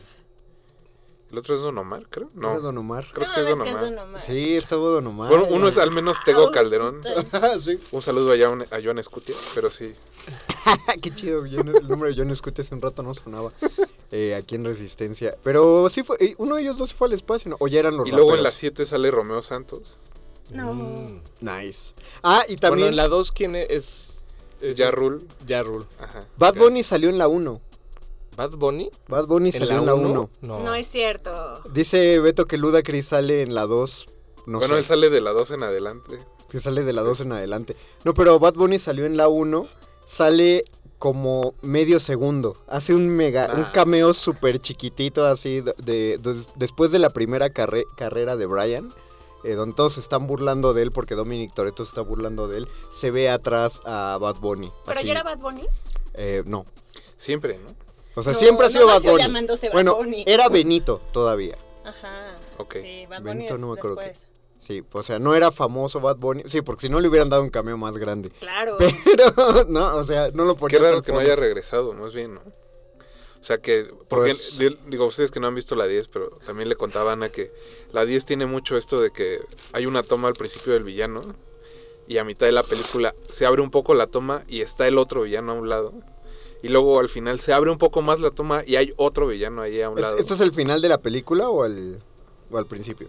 El 1.34 1.38
otro 1.38 1.56
es 1.56 1.62
Don 1.62 1.76
Omar, 1.78 2.06
creo. 2.08 2.30
¿Era 2.38 2.54
No, 2.54 2.60
Don 2.60 2.78
Omar. 2.78 3.08
creo 3.12 3.26
que 3.26 3.32
sí 3.32 3.40
es 3.40 3.46
es 3.48 3.58
Don 3.58 3.66
es 3.66 3.74
Omar. 3.74 3.84
Don 3.86 3.98
Omar. 3.98 4.20
Sí, 4.20 4.54
estuvo 4.54 4.88
Don 4.90 5.04
Omar. 5.08 5.28
Bueno, 5.30 5.48
uno 5.50 5.66
es 5.66 5.76
al 5.78 5.90
menos 5.90 6.16
Tego 6.24 6.52
Calderón. 6.52 7.02
sí. 7.60 7.76
Un 7.90 8.02
saludo 8.02 8.32
a 8.32 8.36
Joan, 8.38 8.62
a 8.70 8.80
Joan 8.80 9.00
Escutia, 9.00 9.34
pero 9.52 9.68
sí. 9.72 9.96
Qué 11.02 11.12
chido, 11.12 11.44
el 11.44 11.88
nombre 11.88 12.10
de 12.10 12.16
John 12.16 12.36
Scott 12.36 12.60
hace 12.60 12.72
un 12.72 12.80
rato 12.80 13.02
no 13.02 13.16
sonaba 13.16 13.50
eh, 14.12 14.36
aquí 14.36 14.54
en 14.54 14.64
Resistencia. 14.64 15.36
Pero 15.42 15.90
sí 15.90 16.04
fue, 16.04 16.18
eh, 16.20 16.36
uno 16.38 16.54
de 16.54 16.62
ellos 16.62 16.78
dos 16.78 16.94
fue 16.94 17.08
al 17.08 17.14
espacio, 17.14 17.50
¿no? 17.50 17.56
O 17.58 17.66
ya 17.66 17.80
eran 17.80 17.96
los 17.96 18.06
Y 18.06 18.12
luego 18.12 18.30
en 18.30 18.44
la 18.44 18.50
raperos. 18.50 18.58
7 18.58 18.86
sale 18.86 19.10
Romeo 19.10 19.42
Santos. 19.42 19.98
No. 20.50 20.72
Mm. 20.72 21.20
Nice. 21.40 21.94
Ah, 22.22 22.44
y 22.44 22.50
Bueno, 22.50 22.60
también 22.60 22.88
en 22.90 22.96
la 22.96 23.08
2, 23.08 23.32
¿quién 23.32 23.56
es? 23.56 24.22
es 24.60 24.76
Ya 24.76 24.92
Rule. 24.92 25.24
Ya 25.44 25.64
Rule. 25.64 25.86
Ajá. 25.98 26.26
Bad 26.36 26.54
Bunny 26.54 26.84
salió 26.84 27.10
en 27.10 27.18
la 27.18 27.26
1. 27.26 27.60
¿Bad 28.36 28.52
Bunny? 28.52 28.90
Bad 29.08 29.26
Bunny 29.26 29.52
salió 29.52 29.78
en 29.78 29.86
la 29.86 29.94
1. 29.94 30.08
uno? 30.10 30.30
No. 30.40 30.60
No 30.60 30.74
es 30.74 30.88
cierto. 30.88 31.60
Dice 31.72 32.18
Beto 32.20 32.46
que 32.46 32.56
Ludacris 32.58 33.06
sale 33.08 33.42
en 33.42 33.54
la 33.54 33.66
2. 33.66 34.06
No 34.46 34.58
bueno, 34.58 34.74
sé, 34.74 34.80
él 34.80 34.86
sale 34.86 35.10
de 35.10 35.20
la 35.20 35.32
2 35.32 35.50
en 35.52 35.62
adelante. 35.62 36.18
que 36.50 36.60
sale 36.60 36.84
de 36.84 36.92
la 36.92 37.02
2 37.02 37.20
en 37.22 37.32
adelante. 37.32 37.76
No, 38.04 38.14
pero 38.14 38.38
Bad 38.38 38.54
Bunny 38.54 38.78
salió 38.78 39.06
en 39.06 39.16
la 39.16 39.28
1. 39.28 39.66
Sale 40.06 40.64
como 40.98 41.54
medio 41.62 41.98
segundo. 42.00 42.56
Hace 42.68 42.94
un 42.94 43.08
mega, 43.08 43.50
un 43.54 43.62
Nah. 43.62 43.72
cameo 43.72 44.14
súper 44.14 44.58
chiquitito 44.60 45.26
así 45.26 45.60
de, 45.60 45.74
de- 45.82 46.18
de- 46.18 46.46
después 46.56 46.90
de 46.92 46.98
la 46.98 47.10
primera 47.10 47.50
carre- 47.50 47.84
carrera 47.96 48.36
de 48.36 48.46
Brian. 48.46 48.92
eh, 49.46 49.56
donde 49.56 49.74
todos 49.76 49.92
se 49.94 50.00
están 50.00 50.26
burlando 50.26 50.72
de 50.72 50.80
él 50.80 50.90
porque 50.90 51.14
Dominic 51.14 51.52
Toretto 51.52 51.84
se 51.84 51.90
está 51.90 52.00
burlando 52.00 52.48
de 52.48 52.56
él. 52.58 52.68
Se 52.90 53.10
ve 53.10 53.28
atrás 53.28 53.82
a 53.84 54.16
Bad 54.18 54.36
Bunny. 54.36 54.72
¿Pero 54.86 54.98
así. 54.98 55.06
ya 55.06 55.12
era 55.12 55.22
Bad 55.22 55.36
Bunny? 55.38 55.66
Eh, 56.14 56.42
no. 56.46 56.64
Siempre, 57.18 57.58
¿no? 57.58 57.74
O 58.14 58.22
sea, 58.22 58.32
No, 58.32 58.38
siempre 58.38 58.66
ha 58.66 58.68
no 58.68 58.72
sido 58.72 58.86
Bad 58.86 59.02
Bunny. 59.02 59.22
llamándose 59.22 59.66
Bad 59.68 59.72
Bueno, 59.74 59.94
Bunny. 59.96 60.24
era 60.26 60.48
Benito 60.48 61.00
todavía. 61.12 61.58
Ajá. 61.84 62.36
Ok. 62.58 62.76
Sí, 62.82 63.06
Bad 63.06 63.18
Bunny 63.22 63.34
Benito 63.34 63.54
es 63.54 63.60
no 63.60 63.66
me 63.72 63.78
acuerdo 63.78 63.96
qué. 63.98 64.06
después. 64.06 64.30
Sí, 64.58 64.82
o 64.92 65.02
sea, 65.02 65.18
no 65.18 65.34
era 65.34 65.50
famoso 65.52 66.00
Bad 66.00 66.16
Bunny. 66.16 66.44
Sí, 66.46 66.62
porque 66.62 66.82
si 66.82 66.88
no 66.88 67.00
le 67.00 67.08
hubieran 67.08 67.28
dado 67.28 67.42
un 67.42 67.50
cameo 67.50 67.76
más 67.76 67.98
grande. 67.98 68.30
Claro. 68.30 68.78
Pero, 69.04 69.64
no, 69.68 69.96
o 69.96 70.04
sea, 70.04 70.30
no 70.32 70.44
lo 70.44 70.54
Qué 70.54 70.60
ponías 70.60 70.80
raro 70.82 71.02
que 71.02 71.12
no 71.12 71.18
haya 71.18 71.36
regresado, 71.36 71.92
más 71.92 72.14
bien, 72.14 72.34
¿no? 72.34 72.40
O 72.40 73.46
sea 73.46 73.58
que, 73.58 73.90
porque 74.08 74.30
Pues- 74.30 74.58
di- 74.58 74.78
digo, 74.86 75.04
ustedes 75.04 75.30
que 75.30 75.38
no 75.38 75.48
han 75.48 75.54
visto 75.54 75.74
la 75.74 75.86
10, 75.86 76.08
pero 76.08 76.30
también 76.46 76.70
le 76.70 76.76
contaba 76.76 77.10
a 77.10 77.12
Ana 77.12 77.28
que 77.28 77.52
la 77.92 78.06
10 78.06 78.24
tiene 78.24 78.46
mucho 78.46 78.78
esto 78.78 78.98
de 79.02 79.10
que 79.10 79.40
hay 79.74 79.84
una 79.84 80.02
toma 80.02 80.28
al 80.28 80.34
principio 80.34 80.72
del 80.72 80.82
villano 80.84 81.34
y 82.08 82.16
a 82.16 82.24
mitad 82.24 82.46
de 82.46 82.52
la 82.52 82.62
película 82.62 83.14
se 83.28 83.44
abre 83.44 83.60
un 83.60 83.70
poco 83.70 83.92
la 83.94 84.06
toma 84.06 84.44
y 84.48 84.62
está 84.62 84.88
el 84.88 84.96
otro 84.96 85.22
villano 85.22 85.52
a 85.52 85.54
un 85.56 85.68
lado. 85.68 85.92
Y 86.64 86.68
luego 86.70 86.98
al 86.98 87.08
final 87.08 87.40
se 87.40 87.52
abre 87.52 87.70
un 87.70 87.78
poco 87.78 88.00
más 88.02 88.20
la 88.20 88.30
toma 88.30 88.62
y 88.66 88.76
hay 88.76 88.92
otro 88.96 89.26
villano 89.26 89.62
ahí 89.62 89.80
a 89.82 89.90
un 89.90 90.00
lado. 90.00 90.14
¿Este, 90.16 90.22
este 90.32 90.34
es 90.34 90.40
el 90.40 90.52
final 90.54 90.80
de 90.80 90.88
la 90.88 90.98
película 90.98 91.48
o 91.50 91.62
al, 91.62 92.00
o 92.50 92.58
al 92.58 92.66
principio? 92.66 93.08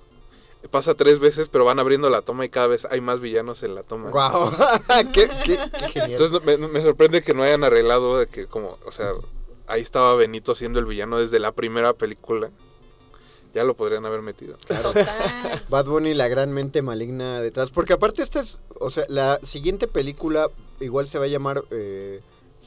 Pasa 0.71 0.95
tres 0.95 1.19
veces, 1.19 1.47
pero 1.47 1.63
van 1.63 1.77
abriendo 1.79 2.09
la 2.09 2.21
toma 2.23 2.43
y 2.43 2.49
cada 2.49 2.67
vez 2.67 2.85
hay 2.89 2.99
más 2.99 3.19
villanos 3.19 3.61
en 3.63 3.75
la 3.75 3.83
toma. 3.83 4.09
¡Guau! 4.09 4.51
qué, 5.13 5.29
qué- 5.45 5.59
qué 5.79 5.87
genial! 5.89 6.11
Entonces 6.21 6.43
me, 6.43 6.57
me 6.67 6.81
sorprende 6.81 7.21
que 7.21 7.33
no 7.35 7.43
hayan 7.43 7.63
arreglado 7.63 8.17
de 8.17 8.27
que 8.27 8.47
como, 8.47 8.77
o 8.85 8.91
sea, 8.91 9.11
ahí 9.67 9.81
estaba 9.81 10.15
Benito 10.15 10.55
siendo 10.55 10.79
el 10.79 10.85
villano 10.85 11.19
desde 11.19 11.39
la 11.39 11.51
primera 11.51 11.93
película. 11.93 12.49
Ya 13.53 13.63
lo 13.63 13.73
podrían 13.75 14.05
haber 14.05 14.21
metido. 14.21 14.57
Total. 14.67 15.07
Bad 15.69 15.85
Bunny, 15.85 16.13
la 16.13 16.27
gran 16.27 16.51
mente 16.51 16.81
maligna 16.81 17.39
detrás. 17.41 17.69
Porque 17.69 17.93
aparte 17.93 18.21
esta 18.21 18.41
es, 18.41 18.59
o 18.79 18.91
sea, 18.91 19.05
la 19.07 19.39
siguiente 19.43 19.87
película 19.87 20.49
igual 20.81 21.07
se 21.07 21.19
va 21.19 21.23
a 21.25 21.29
llamar 21.29 21.63
eh, 21.71 22.19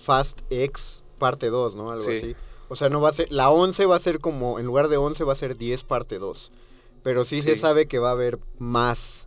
Fast 0.08 0.40
X 0.48 1.04
parte 1.18 1.48
2, 1.50 1.74
¿no? 1.76 1.90
Algo 1.90 2.06
Sí. 2.08 2.16
así. 2.16 2.36
O 2.70 2.76
sea, 2.76 2.88
no 2.88 3.02
va 3.02 3.10
a 3.10 3.12
ser, 3.12 3.30
la 3.30 3.50
11 3.50 3.84
va 3.84 3.96
a 3.96 3.98
ser 3.98 4.20
como, 4.20 4.58
en 4.58 4.64
lugar 4.64 4.88
de 4.88 4.96
11 4.96 5.22
va 5.24 5.34
a 5.34 5.36
ser 5.36 5.58
10 5.58 5.84
parte 5.84 6.18
2. 6.18 6.50
Pero 7.02 7.26
sí, 7.26 7.42
se 7.42 7.56
Sí. 7.56 7.60
sabe 7.60 7.86
que 7.88 7.98
va 7.98 8.08
a 8.08 8.12
haber 8.12 8.38
más. 8.58 9.26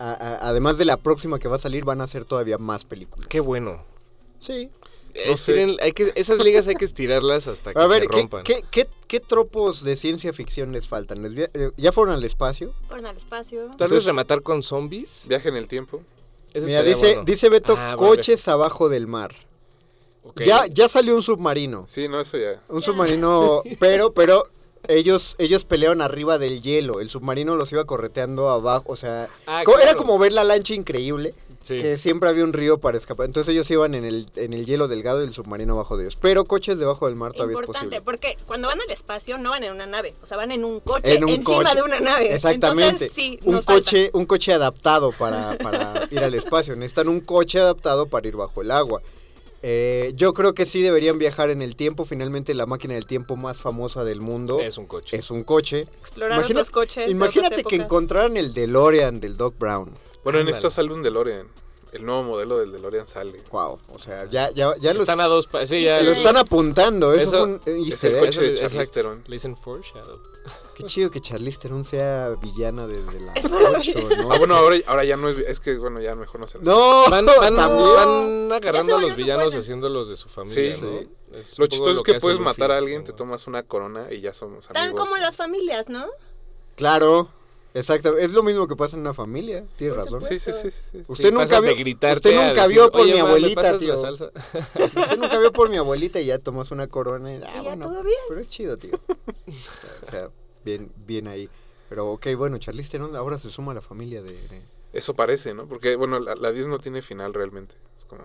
A- 0.00 0.10
a- 0.10 0.48
además 0.48 0.76
de 0.78 0.84
la 0.86 0.96
próxima 0.96 1.38
que 1.38 1.46
va 1.46 1.54
a 1.54 1.58
salir, 1.60 1.84
van 1.84 2.00
a 2.00 2.08
ser 2.08 2.24
todavía 2.24 2.58
más 2.58 2.84
películas. 2.84 3.28
Qué 3.28 3.38
bueno. 3.38 3.84
Sí. 4.40 4.70
Eh, 5.14 5.36
sé. 5.36 5.52
tienen- 5.54 5.76
hay 5.80 5.92
que, 5.92 6.10
esas 6.16 6.38
ligas 6.42 6.66
hay 6.66 6.74
que 6.74 6.86
estirarlas 6.86 7.46
hasta 7.46 7.72
que 7.74 7.78
A 7.78 7.86
ver, 7.86 8.02
se 8.02 8.08
¿qué, 8.08 8.16
rompan. 8.16 8.42
qué, 8.44 8.64
qué, 8.70 8.88
qué 9.06 9.20
tropos 9.20 9.84
de 9.84 9.94
ciencia 9.94 10.32
ficción 10.32 10.72
les 10.72 10.88
faltan? 10.88 11.22
¿Les 11.34 11.50
eh, 11.54 11.70
¿Ya 11.76 11.92
fueron 11.92 12.14
al 12.14 12.24
espacio? 12.24 12.72
Fueron 12.88 13.06
al 13.06 13.16
espacio. 13.18 13.70
Tal 13.78 13.88
vez 13.90 14.04
rematar 14.04 14.42
con 14.42 14.62
zombies. 14.64 15.26
Viaje 15.28 15.48
en 15.50 15.56
el 15.56 15.68
tiempo. 15.68 16.02
Mira, 16.54 16.82
dice, 16.82 17.06
bueno. 17.12 17.24
dice 17.24 17.48
Beto, 17.48 17.74
Ah, 17.78 17.94
vale. 17.94 18.08
coches 18.08 18.46
abajo 18.48 18.88
del 18.88 19.06
mar. 19.06 19.34
Ya, 20.36 20.66
ya 20.66 20.88
salió 20.88 21.14
un 21.16 21.22
submarino. 21.22 21.84
Sí, 21.88 22.08
no, 22.08 22.20
eso 22.20 22.38
ya. 22.38 22.60
Un 22.68 22.82
submarino, 22.82 23.62
pero, 23.78 24.12
pero 24.12 24.44
ellos, 24.88 25.34
ellos 25.38 25.64
pelearon 25.64 26.00
arriba 26.00 26.38
del 26.38 26.62
hielo. 26.62 27.00
El 27.00 27.08
submarino 27.08 27.56
los 27.56 27.70
iba 27.72 27.84
correteando 27.84 28.48
abajo. 28.48 28.92
O 28.92 28.96
sea, 28.96 29.28
Ah, 29.46 29.62
co- 29.64 29.78
era 29.78 29.94
como 29.94 30.18
ver 30.18 30.32
la 30.32 30.44
lancha 30.44 30.74
increíble, 30.74 31.34
Sí. 31.62 31.80
que 31.80 31.96
siempre 31.96 32.28
había 32.28 32.42
un 32.44 32.52
río 32.52 32.78
para 32.78 32.98
escapar. 32.98 33.26
Entonces 33.26 33.52
ellos 33.52 33.70
iban 33.70 33.94
en 33.94 34.04
el, 34.04 34.26
en 34.36 34.52
el 34.52 34.66
hielo 34.66 34.88
delgado 34.88 35.22
y 35.22 35.26
el 35.26 35.32
submarino 35.32 35.74
abajo 35.74 35.96
de 35.96 36.04
ellos. 36.04 36.16
Pero 36.20 36.44
coches 36.44 36.78
debajo 36.78 37.06
del 37.06 37.14
mar 37.14 37.32
todavía 37.32 37.54
es 37.54 37.60
Importante, 37.60 37.86
posible. 38.00 38.02
porque 38.02 38.36
cuando 38.46 38.66
van 38.68 38.80
al 38.80 38.90
espacio 38.90 39.38
no 39.38 39.50
van 39.50 39.62
en 39.64 39.72
una 39.72 39.86
nave, 39.86 40.14
o 40.22 40.26
sea, 40.26 40.36
van 40.36 40.50
en 40.50 40.64
un 40.64 40.80
coche 40.80 41.14
En 41.14 41.22
un 41.24 41.30
encima 41.30 41.62
coche. 41.62 41.74
de 41.76 41.82
una 41.82 42.00
nave. 42.00 42.34
Exactamente. 42.34 43.04
Entonces, 43.06 43.12
sí, 43.14 43.38
un 43.44 43.54
falta. 43.62 43.74
coche, 43.74 44.10
un 44.12 44.26
coche 44.26 44.52
adaptado 44.52 45.12
para, 45.12 45.56
para 45.58 46.08
ir 46.10 46.18
al 46.20 46.34
espacio. 46.34 46.74
Necesitan 46.74 47.08
un 47.08 47.20
coche 47.20 47.60
adaptado 47.60 48.06
para 48.06 48.26
ir 48.26 48.34
bajo 48.36 48.60
el 48.62 48.70
agua. 48.72 49.00
Eh, 49.62 50.12
yo 50.16 50.34
creo 50.34 50.54
que 50.54 50.66
sí 50.66 50.82
deberían 50.82 51.18
viajar 51.18 51.50
en 51.50 51.62
el 51.62 51.76
tiempo. 51.76 52.04
Finalmente 52.04 52.52
la 52.54 52.66
máquina 52.66 52.94
del 52.94 53.06
tiempo 53.06 53.36
más 53.36 53.60
famosa 53.60 54.02
del 54.04 54.20
mundo 54.20 54.60
Es 54.60 54.76
un 54.78 54.86
coche. 54.86 55.16
es 55.16 55.30
un 55.30 55.44
coche. 55.44 55.86
Explorar 56.00 56.38
Imagina- 56.38 56.60
otros 56.60 56.70
coches. 56.70 57.06
de 57.06 57.12
Imagínate 57.12 57.54
otras 57.56 57.66
que 57.68 57.76
encontraran 57.76 58.36
el 58.36 58.52
DeLorean 58.54 59.20
del 59.20 59.36
Doc 59.36 59.56
Brown. 59.58 59.90
Bueno, 60.24 60.38
en 60.38 60.46
Ándale. 60.46 60.56
esta 60.56 60.70
sale 60.70 60.92
un 60.92 61.02
DeLorean. 61.02 61.46
El 61.92 62.06
nuevo 62.06 62.22
modelo 62.22 62.58
del 62.58 62.72
DeLorean 62.72 63.06
sale. 63.06 63.42
Wow, 63.50 63.78
o 63.92 63.98
sea, 63.98 64.24
ya, 64.24 64.50
ya, 64.50 64.74
ya 64.80 64.94
lo, 64.94 65.00
Están 65.00 65.20
a 65.20 65.26
dos 65.26 65.46
sí, 65.66 65.82
ya 65.82 66.00
lo 66.00 66.12
están 66.12 66.36
apuntando. 66.38 67.12
Eso, 67.12 67.22
Eso- 67.46 67.60
fue 67.62 67.74
un 67.74 67.84
easter 67.84 68.12
el 68.14 68.18
coche 68.20 68.40
de 68.40 68.48
le- 68.52 68.54
Charlize. 68.58 68.90
Theron. 68.92 69.22
Le 69.26 69.32
dicen 69.34 69.56
foreshadow. 69.56 70.18
Qué 70.74 70.84
chido 70.84 71.10
que 71.10 71.20
Charlize 71.20 71.58
Theron 71.58 71.84
sea 71.84 72.30
villana 72.40 72.86
desde 72.86 73.20
la 73.20 73.34
Es 73.34 73.44
8, 73.44 73.54
maravilloso. 73.54 74.16
¿no? 74.16 74.32
Ah, 74.32 74.38
bueno, 74.38 74.56
ahora, 74.56 74.76
ahora 74.86 75.04
ya 75.04 75.16
no 75.18 75.28
es. 75.28 75.38
Es 75.46 75.60
que, 75.60 75.76
bueno, 75.76 76.00
ya 76.00 76.14
mejor 76.16 76.40
no 76.40 76.46
se 76.46 76.58
No, 76.60 77.10
Van, 77.10 77.26
van, 77.26 77.54
también. 77.54 77.94
van 77.94 78.52
agarrando 78.52 78.96
a 78.96 79.00
los 79.02 79.14
villanos 79.14 79.44
buena. 79.48 79.60
haciéndos 79.60 80.08
de 80.08 80.16
su 80.16 80.28
familia, 80.30 80.74
Sí, 80.74 80.80
¿no? 80.82 80.88
sí. 80.98 81.08
Es 81.34 81.58
Lo 81.58 81.66
chistoso 81.66 81.98
es 81.98 82.02
que 82.02 82.14
puedes 82.20 82.40
matar 82.40 82.72
a 82.72 82.78
alguien, 82.78 83.04
te 83.04 83.10
¿no? 83.12 83.16
tomas 83.16 83.46
una 83.46 83.62
corona 83.64 84.06
y 84.10 84.20
ya 84.22 84.32
somos 84.32 84.66
Tan 84.68 84.76
amigos. 84.78 84.98
como 85.00 85.16
las 85.18 85.36
familias, 85.36 85.88
¿no? 85.90 86.06
Claro, 86.74 87.28
exacto. 87.74 88.16
Es 88.18 88.32
lo 88.32 88.42
mismo 88.42 88.66
que 88.68 88.76
pasa 88.76 88.96
en 88.96 89.00
una 89.02 89.14
familia. 89.14 89.64
Tienes 89.76 89.96
Por 89.96 90.04
razón. 90.04 90.22
Sí, 90.22 90.38
sí, 90.38 90.50
sí. 90.62 90.70
sí. 90.92 91.04
Usted 91.08 91.28
Sí, 91.28 91.34
nunca 91.34 91.60
vio, 91.60 91.72
usted 92.14 92.34
nunca 92.34 92.62
decir, 92.62 92.68
vio 92.68 92.90
por 92.92 93.00
"Oye, 93.02 93.12
mi 93.12 93.18
ma, 93.18 93.24
¿me 93.24 93.30
abuelita, 93.30 93.78
tío. 93.78 93.94
la 93.94 94.00
salsa? 94.00 94.30
Usted 94.54 95.18
nunca 95.18 95.38
vio 95.38 95.52
por 95.52 95.68
mi 95.70 95.76
abuelita 95.76 96.20
y 96.20 96.26
ya 96.26 96.38
tomas 96.38 96.70
una 96.70 96.86
corona. 96.86 97.32
Y, 97.32 97.36
ah, 97.42 97.50
Y 97.50 97.54
ya 97.54 97.62
bueno, 97.62 97.86
todo 97.86 98.02
bien. 98.02 98.18
Pero 98.28 98.40
es 98.40 98.48
chido, 98.48 98.76
tío. 98.76 98.92
O 100.06 100.10
sea, 100.10 100.30
bien, 100.64 100.92
bien 101.06 101.28
ahí. 101.28 101.48
Pero 101.88 102.10
ok, 102.12 102.28
bueno, 102.36 102.58
Charlize 102.58 102.90
Theron 102.90 103.14
ahora 103.16 103.38
se 103.38 103.50
suma 103.50 103.72
a 103.72 103.74
la 103.74 103.82
familia 103.82 104.22
de... 104.22 104.32
de- 104.32 104.62
Eso 104.92 105.14
parece, 105.14 105.52
¿no? 105.54 105.66
Porque, 105.66 105.94
bueno, 105.96 106.18
la, 106.20 106.34
la 106.34 106.50
10 106.52 106.66
no 106.68 106.78
tiene 106.78 107.02
final 107.02 107.34
realmente. 107.34 107.74
Es 107.98 108.04
como. 108.06 108.24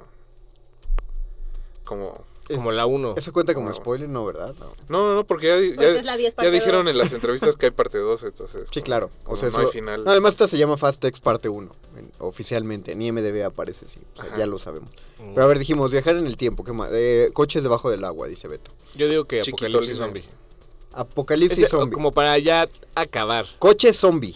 Como. 1.83 2.25
Como 2.55 2.71
la 2.71 2.85
1. 2.85 3.15
¿Eso 3.17 3.33
cuenta 3.33 3.53
como 3.53 3.69
No. 3.69 3.75
spoiler? 3.75 4.07
No, 4.07 4.25
¿verdad? 4.25 4.55
No. 4.59 4.69
No, 4.89 5.15
no, 5.15 5.23
porque 5.25 5.47
ya, 5.47 5.75
Porque 5.75 5.93
ya, 5.93 5.99
es 5.99 6.05
la 6.05 6.17
10 6.17 6.31
ya 6.31 6.35
parte 6.35 6.51
dijeron 6.51 6.83
dos. 6.83 6.91
en 6.91 6.97
las 6.97 7.11
entrevistas 7.13 7.55
que 7.57 7.65
hay 7.67 7.71
parte 7.71 7.97
2, 7.97 8.23
entonces. 8.23 8.67
Sí, 8.71 8.81
claro. 8.81 9.09
O 9.25 9.35
sea, 9.35 9.49
no 9.49 9.57
hay 9.59 9.67
final. 9.67 10.03
No, 10.05 10.11
además 10.11 10.33
esta 10.33 10.47
se 10.47 10.57
llama 10.57 10.77
Fast 10.77 11.03
X 11.03 11.19
parte 11.19 11.49
1, 11.49 11.69
en- 11.97 12.11
oficialmente. 12.19 12.93
En 12.93 13.01
IMDB 13.01 13.43
aparece, 13.45 13.87
sí. 13.87 13.99
O 14.13 14.17
sea, 14.21 14.25
Ajá. 14.29 14.37
ya 14.37 14.45
lo 14.45 14.59
sabemos. 14.59 14.89
Pero 15.17 15.43
a 15.43 15.47
ver, 15.47 15.59
dijimos, 15.59 15.91
viajar 15.91 16.15
en 16.15 16.25
el 16.27 16.37
tiempo. 16.37 16.63
¿qué 16.63 16.71
más? 16.73 16.89
Eh, 16.93 17.31
coches 17.33 17.63
debajo 17.63 17.89
del 17.89 18.03
agua, 18.03 18.27
dice 18.27 18.47
Beto. 18.47 18.71
Yo 18.95 19.07
digo 19.07 19.25
que 19.25 19.41
Chiquito 19.41 19.65
Apocalipsis. 19.65 19.97
Zombie. 19.97 20.23
Apocalipsis 20.93 21.59
Ese, 21.59 21.67
zombie. 21.67 21.93
Como 21.93 22.11
para 22.11 22.37
ya 22.39 22.67
acabar. 22.95 23.45
Coche 23.59 23.93
zombie. 23.93 24.35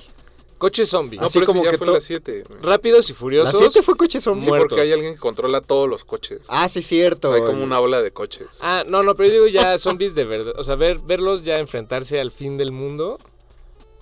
Coche 0.62 0.86
zombie. 0.86 1.18
No, 1.20 1.26
así 1.26 1.40
pero 1.40 1.48
como 1.48 1.64
ya 1.64 1.72
que 1.72 1.78
fue 1.80 1.88
to- 1.88 1.94
en 1.94 1.98
la 1.98 2.02
7. 2.02 2.44
Rápidos 2.62 3.10
y 3.10 3.14
¿La 3.14 3.18
furiosos. 3.18 3.56
7 3.60 3.82
fue 3.82 3.96
coche 3.98 4.22
zombie? 4.22 4.44
Sí, 4.44 4.48
Muertos. 4.48 4.70
porque 4.70 4.82
hay 4.84 4.92
alguien 4.92 5.16
que 5.16 5.20
controla 5.20 5.60
todos 5.62 5.90
los 5.90 6.06
coches. 6.06 6.42
Ah, 6.48 6.70
sí, 6.70 6.80
O 6.80 6.82
cierto. 6.84 7.30
sea, 7.34 7.38
hay 7.38 7.44
como 7.50 7.64
una 7.64 7.80
ola 7.80 8.00
de 8.04 8.12
coches. 8.12 8.46
Ah, 8.60 8.84
no, 8.86 9.02
no, 9.02 9.16
pero 9.16 9.30
yo 9.30 9.34
digo 9.34 9.48
ya 9.48 9.76
zombies 9.80 10.14
de 10.14 10.24
verdad. 10.24 10.54
O 10.60 10.64
sea, 10.64 10.76
ver, 10.76 11.00
verlos 11.00 11.42
ya 11.44 11.58
enfrentarse 11.58 12.20
al 12.22 12.30
fin 12.30 12.58
del 12.60 12.72
mundo. 12.72 13.18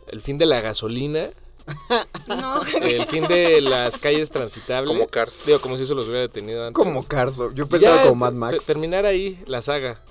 El 0.08 0.20
fin 0.20 0.38
de 0.38 0.46
la 0.48 0.60
gasolina. 0.60 1.30
No. 2.28 2.62
El 2.82 3.06
fin 3.08 3.28
de 3.28 3.62
las 3.62 3.98
calles 3.98 4.30
transitables. 4.30 4.92
Como 4.94 5.08
Cars. 5.08 5.46
Digo, 5.46 5.60
como 5.62 5.78
si 5.78 5.84
eso 5.84 5.96
los 5.96 6.06
hubiera 6.06 6.22
detenido 6.22 6.62
antes. 6.66 6.74
Como 6.76 7.08
Carso. 7.08 7.52
Yo 7.54 7.68
pensaba 7.68 7.96
ya 7.98 8.02
como 8.04 8.16
Mad 8.16 8.34
Max. 8.34 8.66
Terminar 8.66 9.06
ahí 9.06 9.42
la 9.48 9.62
saga. 9.62 10.02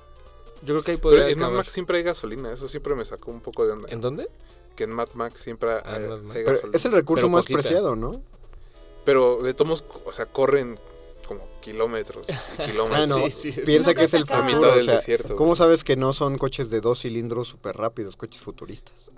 Yo 0.62 0.74
creo 0.74 0.82
que 0.82 0.90
ahí 0.92 0.96
Pero 0.96 1.10
podría 1.16 1.28
en 1.28 1.38
Mad. 1.38 1.50
Max 1.50 1.72
siempre 1.72 1.98
hay 1.98 2.02
gasolina. 2.04 2.52
Eso 2.52 2.66
siempre 2.68 2.94
me 2.94 3.04
sacó 3.04 3.30
un 3.30 3.40
poco 3.40 3.64
de 3.66 3.72
onda. 3.72 3.88
¿En 3.90 4.00
dónde? 4.00 4.28
Que 4.78 4.84
en 4.84 4.94
Mad 4.94 5.08
Max 5.14 5.40
siempre 5.40 5.72
Ah, 5.72 5.82
hay, 5.84 6.04
en 6.04 6.08
Mad 6.08 6.20
Max. 6.20 6.36
hay 6.36 6.44
Pero 6.44 6.54
gasolina. 6.56 6.76
es 6.78 6.84
el 6.84 6.92
recurso 6.92 7.22
Pero 7.26 7.28
más 7.30 7.42
poquita. 7.44 7.58
preciado, 7.58 7.96
¿no? 7.96 8.22
Pero 9.04 9.42
de 9.42 9.52
todos, 9.54 9.68
modos, 9.82 9.84
o 10.04 10.12
sea, 10.12 10.26
corren 10.26 10.78
como 11.26 11.40
kilómetros 11.60 12.26
y 12.28 12.62
kilómetros. 12.70 13.00
Ah, 13.02 13.06
no. 13.06 13.16
Sí, 13.26 13.30
sí, 13.32 13.52
sí. 13.52 13.60
Piensa 13.62 13.92
que 13.92 14.04
es 14.04 14.14
el 14.14 14.24
futuro. 14.26 14.44
mitad 14.44 14.62
o 14.70 14.74
del 14.76 14.84
sea, 14.84 14.94
desierto. 14.96 15.34
¿Cómo 15.36 15.56
sabes 15.56 15.82
que 15.82 15.96
no 15.96 16.12
son 16.12 16.38
coches 16.38 16.70
de 16.70 16.80
dos 16.80 17.00
cilindros 17.00 17.48
súper 17.48 17.76
rápidos, 17.76 18.16
coches 18.16 18.40
futuristas? 18.40 19.10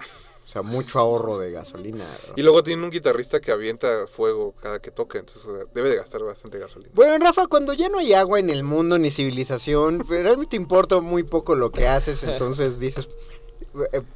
O 0.46 0.52
sea, 0.52 0.62
mucho 0.62 0.98
ahorro 0.98 1.38
de 1.38 1.52
gasolina. 1.52 2.04
Y 2.34 2.42
luego 2.42 2.64
tiene 2.64 2.82
un 2.82 2.90
guitarrista 2.90 3.38
que 3.40 3.52
avienta 3.52 4.08
fuego 4.08 4.52
cada 4.60 4.80
que 4.80 4.90
toca, 4.90 5.20
entonces 5.20 5.44
o 5.46 5.56
sea, 5.56 5.64
debe 5.72 5.90
de 5.90 5.96
gastar 5.96 6.24
bastante 6.24 6.58
gasolina. 6.58 6.90
Bueno, 6.92 7.24
Rafa, 7.24 7.46
cuando 7.46 7.72
ya 7.72 7.88
no 7.88 7.98
hay 7.98 8.14
agua 8.14 8.40
en 8.40 8.50
el 8.50 8.64
mundo 8.64 8.98
ni 8.98 9.12
civilización, 9.12 10.04
realmente 10.08 10.56
importa 10.56 11.00
muy 11.00 11.22
poco 11.22 11.54
lo 11.54 11.70
que 11.70 11.86
haces, 11.86 12.24
entonces 12.24 12.80
dices, 12.80 13.08
eh, 13.08 13.39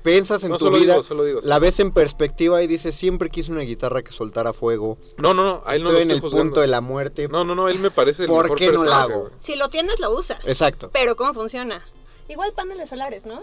piensas 0.02 0.42
en 0.44 0.50
No, 0.50 0.58
tu 0.58 0.66
solo 0.66 0.78
vida, 0.78 0.92
digo, 0.94 1.02
solo 1.04 1.24
digo. 1.24 1.40
la 1.42 1.58
ves 1.58 1.78
en 1.80 1.92
perspectiva 1.92 2.62
y 2.62 2.66
dices, 2.66 2.94
siempre 2.94 3.30
quise 3.30 3.52
una 3.52 3.60
guitarra 3.62 4.02
que 4.02 4.10
soltara 4.12 4.52
fuego, 4.52 4.98
No, 5.18 5.32
no, 5.34 5.44
no, 5.44 5.62
a 5.64 5.76
él 5.76 5.82
no 5.82 5.90
estoy 5.90 5.92
lo 5.92 5.98
en 5.98 6.10
estoy 6.10 6.14
el 6.16 6.20
juzgando. 6.20 6.44
punto 6.44 6.60
de 6.60 6.66
la 6.66 6.80
muerte. 6.80 7.28
No, 7.28 7.44
no, 7.44 7.54
no, 7.54 7.68
él 7.68 7.78
me 7.78 7.90
parece 7.90 8.22
el 8.24 8.28
¿Por 8.28 8.44
mejor 8.44 8.58
qué 8.58 8.72
no 8.72 8.84
la 8.84 9.02
hago? 9.02 9.30
Si 9.38 9.56
lo 9.56 9.68
tienes, 9.68 10.00
lo 10.00 10.10
usas. 10.16 10.46
Exacto. 10.48 10.90
Pero 10.92 11.14
¿cómo 11.16 11.32
funciona? 11.34 11.84
Igual 12.28 12.52
paneles 12.52 12.88
solares, 12.88 13.26
¿no? 13.26 13.42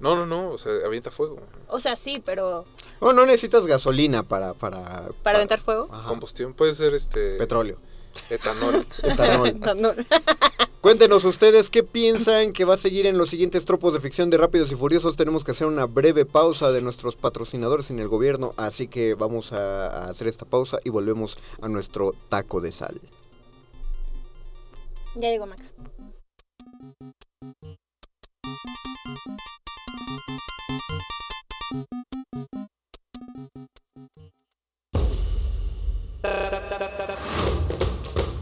No, 0.00 0.16
no, 0.16 0.26
no, 0.26 0.50
o 0.50 0.58
sea, 0.58 0.72
avienta 0.84 1.10
fuego. 1.12 1.38
O 1.68 1.78
sea, 1.78 1.94
sí, 1.94 2.20
pero 2.24 2.64
No, 3.00 3.12
no 3.12 3.24
necesitas 3.26 3.64
gasolina 3.66 4.24
para... 4.24 4.54
Para, 4.54 5.10
para 5.22 5.36
aventar 5.38 5.60
fuego. 5.60 5.88
Ajá. 5.92 6.08
Combustión 6.08 6.52
puede 6.52 6.74
ser 6.74 6.94
este 6.94 7.36
Petróleo, 7.36 7.78
etanol. 8.28 8.86
etanol. 9.02 9.54
No, 9.60 9.74
no. 9.74 9.94
Cuéntenos 10.84 11.24
ustedes 11.24 11.70
qué 11.70 11.82
piensan 11.82 12.52
que 12.52 12.66
va 12.66 12.74
a 12.74 12.76
seguir 12.76 13.06
en 13.06 13.16
los 13.16 13.30
siguientes 13.30 13.64
tropos 13.64 13.94
de 13.94 14.02
ficción 14.02 14.28
de 14.28 14.36
Rápidos 14.36 14.70
y 14.70 14.74
Furiosos. 14.74 15.16
Tenemos 15.16 15.42
que 15.42 15.52
hacer 15.52 15.66
una 15.66 15.86
breve 15.86 16.26
pausa 16.26 16.72
de 16.72 16.82
nuestros 16.82 17.16
patrocinadores 17.16 17.88
en 17.88 18.00
el 18.00 18.08
gobierno, 18.08 18.52
así 18.58 18.86
que 18.86 19.14
vamos 19.14 19.54
a, 19.54 19.86
a 19.86 20.10
hacer 20.10 20.26
esta 20.26 20.44
pausa 20.44 20.80
y 20.84 20.90
volvemos 20.90 21.38
a 21.62 21.70
nuestro 21.70 22.12
taco 22.28 22.60
de 22.60 22.70
sal. 22.70 23.00
Ya 25.14 25.30
llegó 25.30 25.46
Max. 25.46 25.62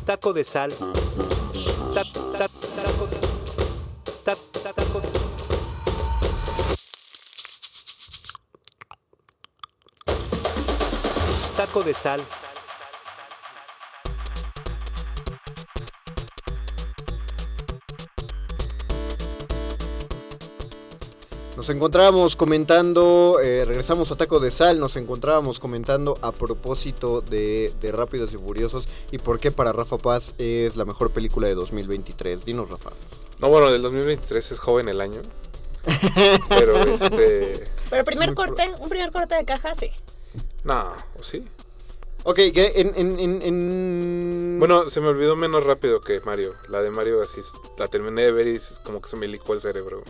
Taco 0.04 0.32
de 0.32 0.42
sal. 0.42 0.74
Ta- 2.42 2.48
ta- 2.48 2.82
taco- 2.82 3.06
ta- 4.24 4.36
ta- 4.64 4.72
taco- 4.72 5.00
Taco 11.56 11.82
de 11.84 11.94
sal. 11.94 12.20
Nos 21.62 21.70
encontrábamos 21.70 22.34
comentando, 22.34 23.38
eh, 23.40 23.64
regresamos 23.64 24.10
a 24.10 24.16
Taco 24.16 24.40
de 24.40 24.50
Sal, 24.50 24.80
nos 24.80 24.96
encontrábamos 24.96 25.60
comentando 25.60 26.18
a 26.20 26.32
propósito 26.32 27.20
de, 27.20 27.72
de 27.80 27.92
Rápidos 27.92 28.34
y 28.34 28.36
Furiosos 28.36 28.88
y 29.12 29.18
por 29.18 29.38
qué 29.38 29.52
para 29.52 29.70
Rafa 29.72 29.96
Paz 29.96 30.34
es 30.38 30.74
la 30.74 30.84
mejor 30.84 31.12
película 31.12 31.46
de 31.46 31.54
2023. 31.54 32.44
Dinos, 32.44 32.68
Rafa. 32.68 32.90
No, 33.38 33.48
bueno, 33.48 33.70
del 33.70 33.80
2023 33.80 34.50
es 34.50 34.58
joven 34.58 34.88
el 34.88 35.00
año. 35.00 35.22
Pero 36.48 36.78
este. 36.78 37.62
Pero 37.90 38.04
primer 38.06 38.34
corte, 38.34 38.64
un 38.80 38.88
primer 38.88 39.12
corte 39.12 39.36
de 39.36 39.44
caja, 39.44 39.72
sí. 39.76 39.92
No, 40.64 40.92
¿o 41.16 41.22
sí? 41.22 41.44
Ok, 42.24 42.34
que 42.52 42.72
en, 42.74 42.92
en, 42.96 43.20
en, 43.20 43.40
en- 43.42 44.56
Bueno, 44.58 44.90
se 44.90 45.00
me 45.00 45.06
olvidó 45.06 45.36
menos 45.36 45.62
rápido 45.62 46.00
que 46.00 46.20
Mario. 46.22 46.54
La 46.68 46.82
de 46.82 46.90
Mario 46.90 47.22
así 47.22 47.40
la 47.78 47.86
terminé 47.86 48.22
de 48.22 48.32
ver 48.32 48.48
y 48.48 48.56
es 48.56 48.80
como 48.82 49.00
que 49.00 49.08
se 49.08 49.14
me 49.14 49.28
licuó 49.28 49.54
el 49.54 49.60
cerebro. 49.60 50.02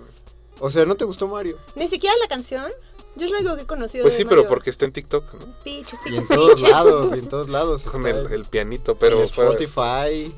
O 0.65 0.71
sea, 0.71 0.85
¿no 0.87 0.95
te 0.95 1.05
gustó 1.05 1.27
Mario? 1.27 1.59
Ni 1.75 1.89
siquiera 1.89 2.15
la 2.23 2.29
canción. 2.29 2.71
Yo 3.17 3.27
es 3.27 3.33
lo 3.33 3.39
único 3.41 3.57
que 3.57 3.63
he 3.63 3.67
conocido. 3.67 4.05
Pues 4.05 4.15
de 4.15 4.19
sí, 4.23 4.25
pero 4.25 4.47
porque 4.49 4.71
está 4.71 4.85
en 4.87 4.93
TikTok, 4.93 5.35
¿no? 5.35 5.55
Piches, 5.65 5.99
Y 6.07 6.11
en 6.17 6.23
piches, 6.23 6.29
todos 6.29 6.55
piches. 6.55 6.71
lados, 6.71 7.11
y 7.15 7.19
en 7.19 7.29
todos 7.29 7.49
lados. 7.49 7.83
Con 7.83 8.07
el, 8.07 8.33
el 8.33 8.45
pianito, 8.45 8.95
pero 8.95 9.27
fuera- 9.29 9.51
Spotify. 9.51 10.35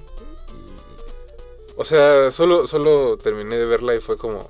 O 1.77 1.85
sea, 1.85 2.31
solo, 2.33 2.67
solo 2.67 3.17
terminé 3.19 3.57
de 3.59 3.67
verla 3.67 3.95
y 3.95 4.01
fue 4.01 4.17
como. 4.17 4.49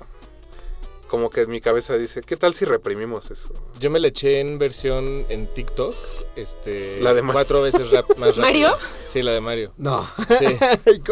Como 1.07 1.29
que 1.29 1.41
en 1.41 1.51
mi 1.51 1.61
cabeza 1.61 1.97
dice, 1.97 2.21
¿qué 2.23 2.35
tal 2.35 2.55
si 2.55 2.65
reprimimos 2.65 3.29
eso? 3.29 3.49
Yo 3.79 3.91
me 3.91 3.99
la 3.99 4.07
eché 4.07 4.39
en 4.39 4.57
versión 4.57 5.25
en 5.29 5.45
TikTok. 5.53 5.95
Este, 6.35 6.99
La 7.01 7.13
de 7.13 7.21
Mario. 7.21 7.33
cuatro 7.33 7.61
veces 7.61 7.91
rap- 7.91 8.15
más 8.17 8.29
rápido. 8.35 8.41
¿Mario? 8.41 8.77
Sí, 9.07 9.21
la 9.21 9.31
de 9.33 9.39
Mario. 9.41 9.71
No. 9.77 10.09
Sí. 10.39 10.45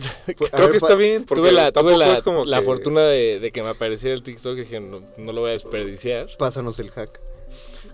Pues, 0.38 0.50
Creo 0.50 0.62
ver, 0.62 0.70
que 0.72 0.76
está 0.78 0.94
bien, 0.94 1.24
porque 1.24 1.40
tuve 1.42 1.52
la, 1.52 1.72
tuve 1.72 1.72
tampoco 1.72 1.98
la, 1.98 2.16
es 2.18 2.22
como 2.22 2.44
la 2.44 2.58
que- 2.60 2.64
fortuna 2.64 3.02
de, 3.02 3.40
de 3.40 3.52
que 3.52 3.62
me 3.62 3.70
apareciera 3.70 4.14
el 4.14 4.22
TikTok 4.22 4.52
y 4.56 4.60
dije, 4.60 4.80
no, 4.80 5.02
no 5.16 5.32
lo 5.32 5.40
voy 5.42 5.50
a 5.50 5.52
desperdiciar. 5.54 6.28
Pásanos 6.38 6.78
el 6.78 6.90
hack. 6.90 7.20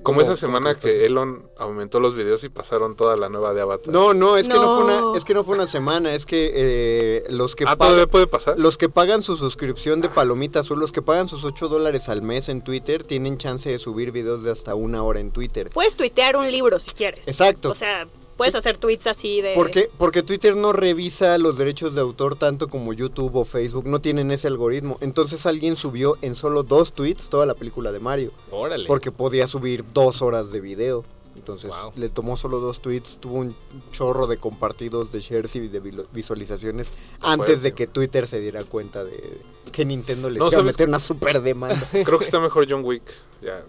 Como 0.02 0.20
¿Cómo- 0.20 0.20
esa 0.20 0.36
semana 0.36 0.76
que? 0.76 1.04
Elon 1.06 1.48
aumentó 1.56 1.98
los 1.98 2.14
videos 2.14 2.44
y 2.44 2.48
pasaron 2.48 2.94
toda 2.94 3.16
la 3.16 3.28
nueva 3.28 3.52
de 3.54 3.62
Avatar. 3.62 3.92
No, 3.92 4.14
no, 4.14 4.36
es 4.36 4.46
que 4.46 4.54
no, 4.54 4.76
fue 4.76 4.84
una, 4.84 5.18
es 5.18 5.24
que 5.24 5.34
no 5.34 5.42
fue 5.42 5.56
una 5.56 5.66
semana, 5.66 6.14
es 6.14 6.26
que 6.26 6.52
eh, 6.54 7.24
los 7.30 7.56
que 7.56 7.64
ah, 7.66 7.74
pagan- 7.76 8.06
puede 8.08 8.28
pasar. 8.28 8.56
los 8.56 8.78
que 8.78 8.88
pagan 8.88 9.24
su 9.24 9.36
suscripción 9.36 10.00
de 10.02 10.08
Palomita 10.08 10.60
Azul, 10.60 10.78
los 10.78 10.92
que 10.92 11.02
pagan 11.02 11.26
sus 11.26 11.42
8 11.44 11.66
dólares 11.68 12.08
al 12.08 12.22
mes 12.22 12.48
en 12.48 12.62
Twitter, 12.62 13.02
tienen 13.02 13.36
chance 13.38 13.68
de 13.68 13.80
subir 13.80 14.12
videos 14.12 14.44
de 14.44 14.52
hasta 14.52 14.76
una 14.76 15.02
hora 15.02 15.18
en 15.18 15.32
Twitter. 15.32 15.70
Puedes 15.70 15.96
tuitear 15.96 16.36
un 16.36 16.48
libro 16.52 16.78
si 16.78 16.92
quieres. 16.92 17.26
Exacto. 17.26 17.70
O 17.70 17.74
sea, 17.74 18.06
puedes 18.36 18.54
hacer 18.54 18.76
tweets 18.78 19.06
así 19.06 19.40
de. 19.40 19.54
¿Por 19.54 19.70
qué? 19.70 19.90
Porque 19.98 20.22
Twitter 20.22 20.56
no 20.56 20.72
revisa 20.72 21.36
los 21.38 21.56
derechos 21.58 21.94
de 21.94 22.00
autor 22.00 22.36
tanto 22.36 22.68
como 22.68 22.92
YouTube 22.92 23.34
o 23.36 23.44
Facebook, 23.44 23.86
no 23.86 24.00
tienen 24.00 24.30
ese 24.30 24.46
algoritmo. 24.48 24.98
Entonces 25.00 25.46
alguien 25.46 25.76
subió 25.76 26.18
en 26.22 26.34
solo 26.34 26.62
dos 26.62 26.92
tweets 26.92 27.28
toda 27.28 27.46
la 27.46 27.54
película 27.54 27.92
de 27.92 27.98
Mario, 28.00 28.32
Órale. 28.50 28.86
porque 28.86 29.10
podía 29.12 29.46
subir 29.46 29.84
dos 29.92 30.22
horas 30.22 30.50
de 30.52 30.60
video. 30.60 31.04
Entonces 31.36 31.68
Wow. 31.68 31.92
le 31.96 32.08
tomó 32.08 32.38
solo 32.38 32.60
dos 32.60 32.80
tweets, 32.80 33.18
tuvo 33.20 33.34
un 33.36 33.54
chorro 33.92 34.26
de 34.26 34.38
compartidos, 34.38 35.12
de 35.12 35.20
shares 35.20 35.54
y 35.54 35.68
de 35.68 36.04
visualizaciones 36.12 36.88
antes 37.20 37.62
de 37.62 37.72
que 37.74 37.86
Twitter 37.86 38.26
se 38.26 38.40
diera 38.40 38.64
cuenta 38.64 39.04
de 39.04 39.38
que 39.70 39.84
Nintendo 39.84 40.30
les 40.30 40.40
No, 40.40 40.48
iba 40.50 40.60
a 40.60 40.64
meter 40.64 40.88
una 40.88 40.98
super 40.98 41.42
demanda. 41.42 41.76
Creo 42.04 42.18
que 42.18 42.24
está 42.24 42.40
mejor 42.40 42.66
John 42.68 42.82
Wick. 42.84 43.02
Ya. 43.42 43.62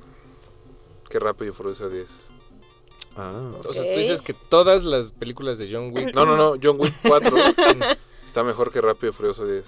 Qué 1.10 1.20
rápido 1.20 1.52
y 1.52 1.54
furioso 1.54 1.90
10. 1.90 2.10
Ah, 3.18 3.42
O 3.68 3.74
sea, 3.74 3.84
tú 3.84 4.00
dices 4.00 4.22
que 4.22 4.34
todas 4.34 4.86
las 4.86 5.12
películas 5.12 5.58
de 5.58 5.70
John 5.72 5.92
Wick. 5.94 6.14
No, 6.14 6.26
no, 6.26 6.36
no. 6.38 6.56
John 6.62 6.80
Wick 6.80 6.94
4 7.08 7.36
está 8.26 8.44
mejor 8.44 8.72
que 8.72 8.80
Rápido 8.82 9.10
y 9.12 9.14
Furioso 9.14 9.46
10. 9.46 9.64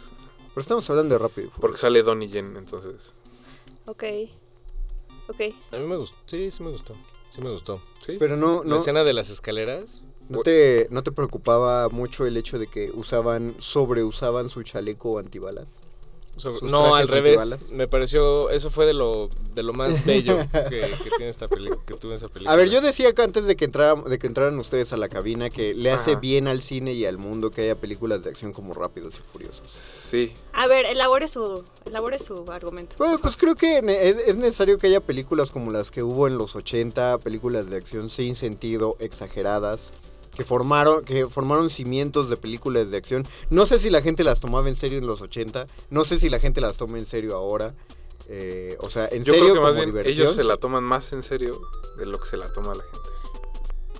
pero 0.50 0.62
estamos 0.62 0.90
hablando 0.90 1.16
de 1.16 1.20
rápido. 1.20 1.48
y 1.48 1.50
Furioso. 1.50 1.62
Porque 1.62 1.78
sale 1.78 2.04
Donnie 2.04 2.30
Yen, 2.30 2.56
entonces. 2.58 3.14
Ok. 3.86 4.04
Ok. 5.28 5.42
A 5.72 5.78
mí 5.78 5.86
me 5.86 5.96
gustó. 5.98 6.16
Sí, 6.26 6.52
sí 6.52 6.64
me 6.64 6.70
gustó. 6.72 6.96
Sí 7.32 7.42
me 7.42 7.50
gustó. 7.52 7.82
Sí. 8.06 8.18
Pero 8.20 8.36
no, 8.38 8.64
La 8.64 8.70
no, 8.70 8.76
escena 8.78 9.04
de 9.04 9.14
las 9.14 9.30
escaleras. 9.30 10.04
no 10.30 10.42
te, 10.42 10.88
no 10.92 11.04
te 11.04 11.12
preocupaba 11.12 11.90
mucho 11.90 12.26
el 12.26 12.38
hecho 12.38 12.58
de 12.60 12.68
que 12.68 12.92
usaban, 12.94 13.56
sobreusaban 13.60 14.50
su 14.50 14.64
chaleco 14.64 15.20
antibalas. 15.20 15.68
No, 16.62 16.96
al 16.96 17.08
revés. 17.08 17.40
antibalas. 17.40 17.72
Me 17.72 17.88
pareció. 17.88 18.50
Eso 18.50 18.70
fue 18.70 18.86
de 18.86 18.94
lo, 18.94 19.30
de 19.54 19.64
lo 19.64 19.74
más 19.74 20.06
bello 20.06 20.38
que, 20.52 20.70
que 20.70 21.10
tiene 21.18 21.30
esta 21.30 21.48
peli 21.48 21.70
que 21.86 21.96
tuvo 21.96 22.14
esa 22.14 22.28
película. 22.28 22.52
A 22.52 22.56
ver, 22.56 22.70
yo 22.70 22.82
decía 22.82 23.14
que 23.14 23.22
antes 23.22 23.46
de 23.46 23.56
que 23.56 23.66
entraran, 23.66 24.04
de 24.04 24.20
que 24.20 24.28
entraran 24.28 24.58
ustedes 24.60 24.94
a 24.94 24.98
la 24.98 25.10
cabina 25.10 25.50
que 25.50 25.74
le 25.74 25.92
hace 25.92 26.16
bien 26.16 26.48
al 26.48 26.62
cine 26.62 26.94
y 26.94 27.06
al 27.06 27.18
mundo 27.18 27.52
que 27.52 27.62
haya 27.62 27.76
películas 27.76 28.24
de 28.24 28.30
acción 28.30 28.54
como 28.54 28.74
Rápidos 28.74 29.20
y 29.20 29.32
Furiosos. 29.32 29.68
Sí. 29.70 30.34
A 30.54 30.68
ver, 30.68 30.86
elabore 30.86 31.28
su, 31.28 31.64
elabore 31.86 32.20
su 32.20 32.46
argumento. 32.52 32.96
Bueno, 32.98 33.20
pues 33.20 33.38
creo 33.38 33.56
que 33.56 33.78
es 34.28 34.36
necesario 34.36 34.78
que 34.78 34.88
haya 34.88 35.02
películas 35.02 35.52
como 35.52 35.72
las 35.72 35.92
que 35.92 36.04
hubo 36.04 36.28
en 36.28 36.38
los 36.38 36.56
80, 36.56 37.20
películas 37.20 37.70
de 37.70 37.78
acción 37.78 38.10
sin 38.10 38.36
sentido, 38.36 38.96
exageradas, 39.00 39.94
que 40.40 40.46
formaron, 40.46 41.04
que 41.04 41.28
formaron 41.28 41.70
cimientos 41.70 42.30
de 42.30 42.38
películas 42.38 42.90
de 42.90 42.98
acción. 42.98 43.28
No 43.50 43.66
sé 43.68 43.78
si 43.78 43.90
la 43.90 44.02
gente 44.02 44.24
las 44.24 44.40
tomaba 44.40 44.68
en 44.70 44.76
serio 44.76 44.98
en 44.98 45.06
los 45.06 45.22
80, 45.22 45.68
no 45.92 46.04
sé 46.06 46.20
si 46.20 46.30
la 46.30 46.40
gente 46.40 46.62
las 46.62 46.78
toma 46.78 46.98
en 46.98 47.06
serio 47.06 47.36
ahora. 47.36 47.76
eh, 48.32 48.78
o 48.80 48.90
sea, 48.92 49.08
en 49.12 49.24
Yo 49.24 49.34
serio 49.34 49.50
creo 49.50 49.54
que 49.56 49.60
más 49.62 49.70
como 49.72 49.76
bien 49.84 49.90
diversión. 49.90 50.28
ellos 50.28 50.36
se 50.36 50.44
la 50.44 50.58
toman 50.58 50.84
más 50.84 51.14
en 51.14 51.24
serio 51.24 51.60
de 51.98 52.06
lo 52.06 52.20
que 52.20 52.28
se 52.28 52.38
la 52.38 52.52
toma 52.54 52.76
la 52.76 52.84
gente. 52.84 53.10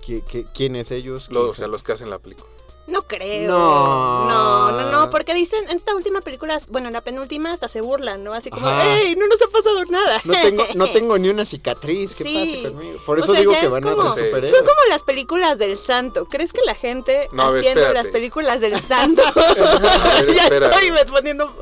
¿Qui- 0.00 0.24
qui- 0.24 0.46
¿Quiénes 0.54 0.90
ellos? 0.92 1.28
Lo- 1.30 1.40
¿Quién 1.40 1.50
o 1.50 1.54
sea, 1.54 1.66
los 1.68 1.82
que 1.82 1.92
hacen 1.92 2.10
la 2.10 2.18
película. 2.20 2.48
No 2.90 3.02
creo. 3.02 3.48
No. 3.48 4.24
No, 4.28 4.72
no, 4.72 4.90
no, 4.90 5.10
porque 5.10 5.32
dicen 5.32 5.68
en 5.68 5.76
esta 5.76 5.94
última 5.94 6.20
película, 6.20 6.60
bueno, 6.68 6.88
en 6.88 6.92
la 6.94 7.00
penúltima 7.00 7.52
hasta 7.52 7.68
se 7.68 7.80
burlan, 7.80 8.24
¿no? 8.24 8.32
Así 8.34 8.50
como. 8.50 8.68
¡ey! 8.68 9.14
No 9.16 9.26
nos 9.28 9.40
ha 9.40 9.46
pasado 9.48 9.84
nada. 9.86 10.20
No 10.24 10.32
tengo, 10.34 10.64
no 10.74 10.86
tengo 10.92 11.18
ni 11.18 11.28
una 11.28 11.46
cicatriz, 11.46 12.14
¿qué 12.14 12.24
Sí. 12.24 12.34
pasa 12.62 12.74
conmigo? 12.74 13.00
Por 13.06 13.18
O 13.18 13.22
eso 13.22 13.32
sea, 13.32 13.40
digo 13.40 13.52
que 13.52 13.66
es 13.66 13.70
van 13.70 13.84
a 13.86 13.94
ser 13.94 14.04
superhéroes. 14.06 14.50
Son 14.50 14.60
como 14.60 14.80
las 14.88 15.02
películas 15.04 15.58
del 15.58 15.76
santo. 15.78 16.26
¿Crees 16.26 16.52
que 16.52 16.60
la 16.66 16.74
gente 16.74 17.28
No, 17.32 17.44
haciendo 17.48 17.80
espérate. 17.82 17.94
las 17.94 18.08
películas 18.08 18.60
del 18.60 18.80
santo? 18.82 19.22
ver, 19.34 20.34
ya 20.34 20.42
espera. 20.44 20.68
estoy 20.70 20.90
me 20.90 21.04
poniendo. 21.04 21.54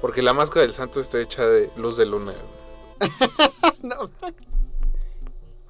Porque 0.00 0.22
la 0.22 0.32
máscara 0.32 0.62
del 0.62 0.72
santo 0.72 1.00
está 1.00 1.20
hecha 1.20 1.46
de 1.46 1.70
luz 1.76 1.96
de 1.96 2.06
luna. 2.06 2.32
No, 3.82 4.10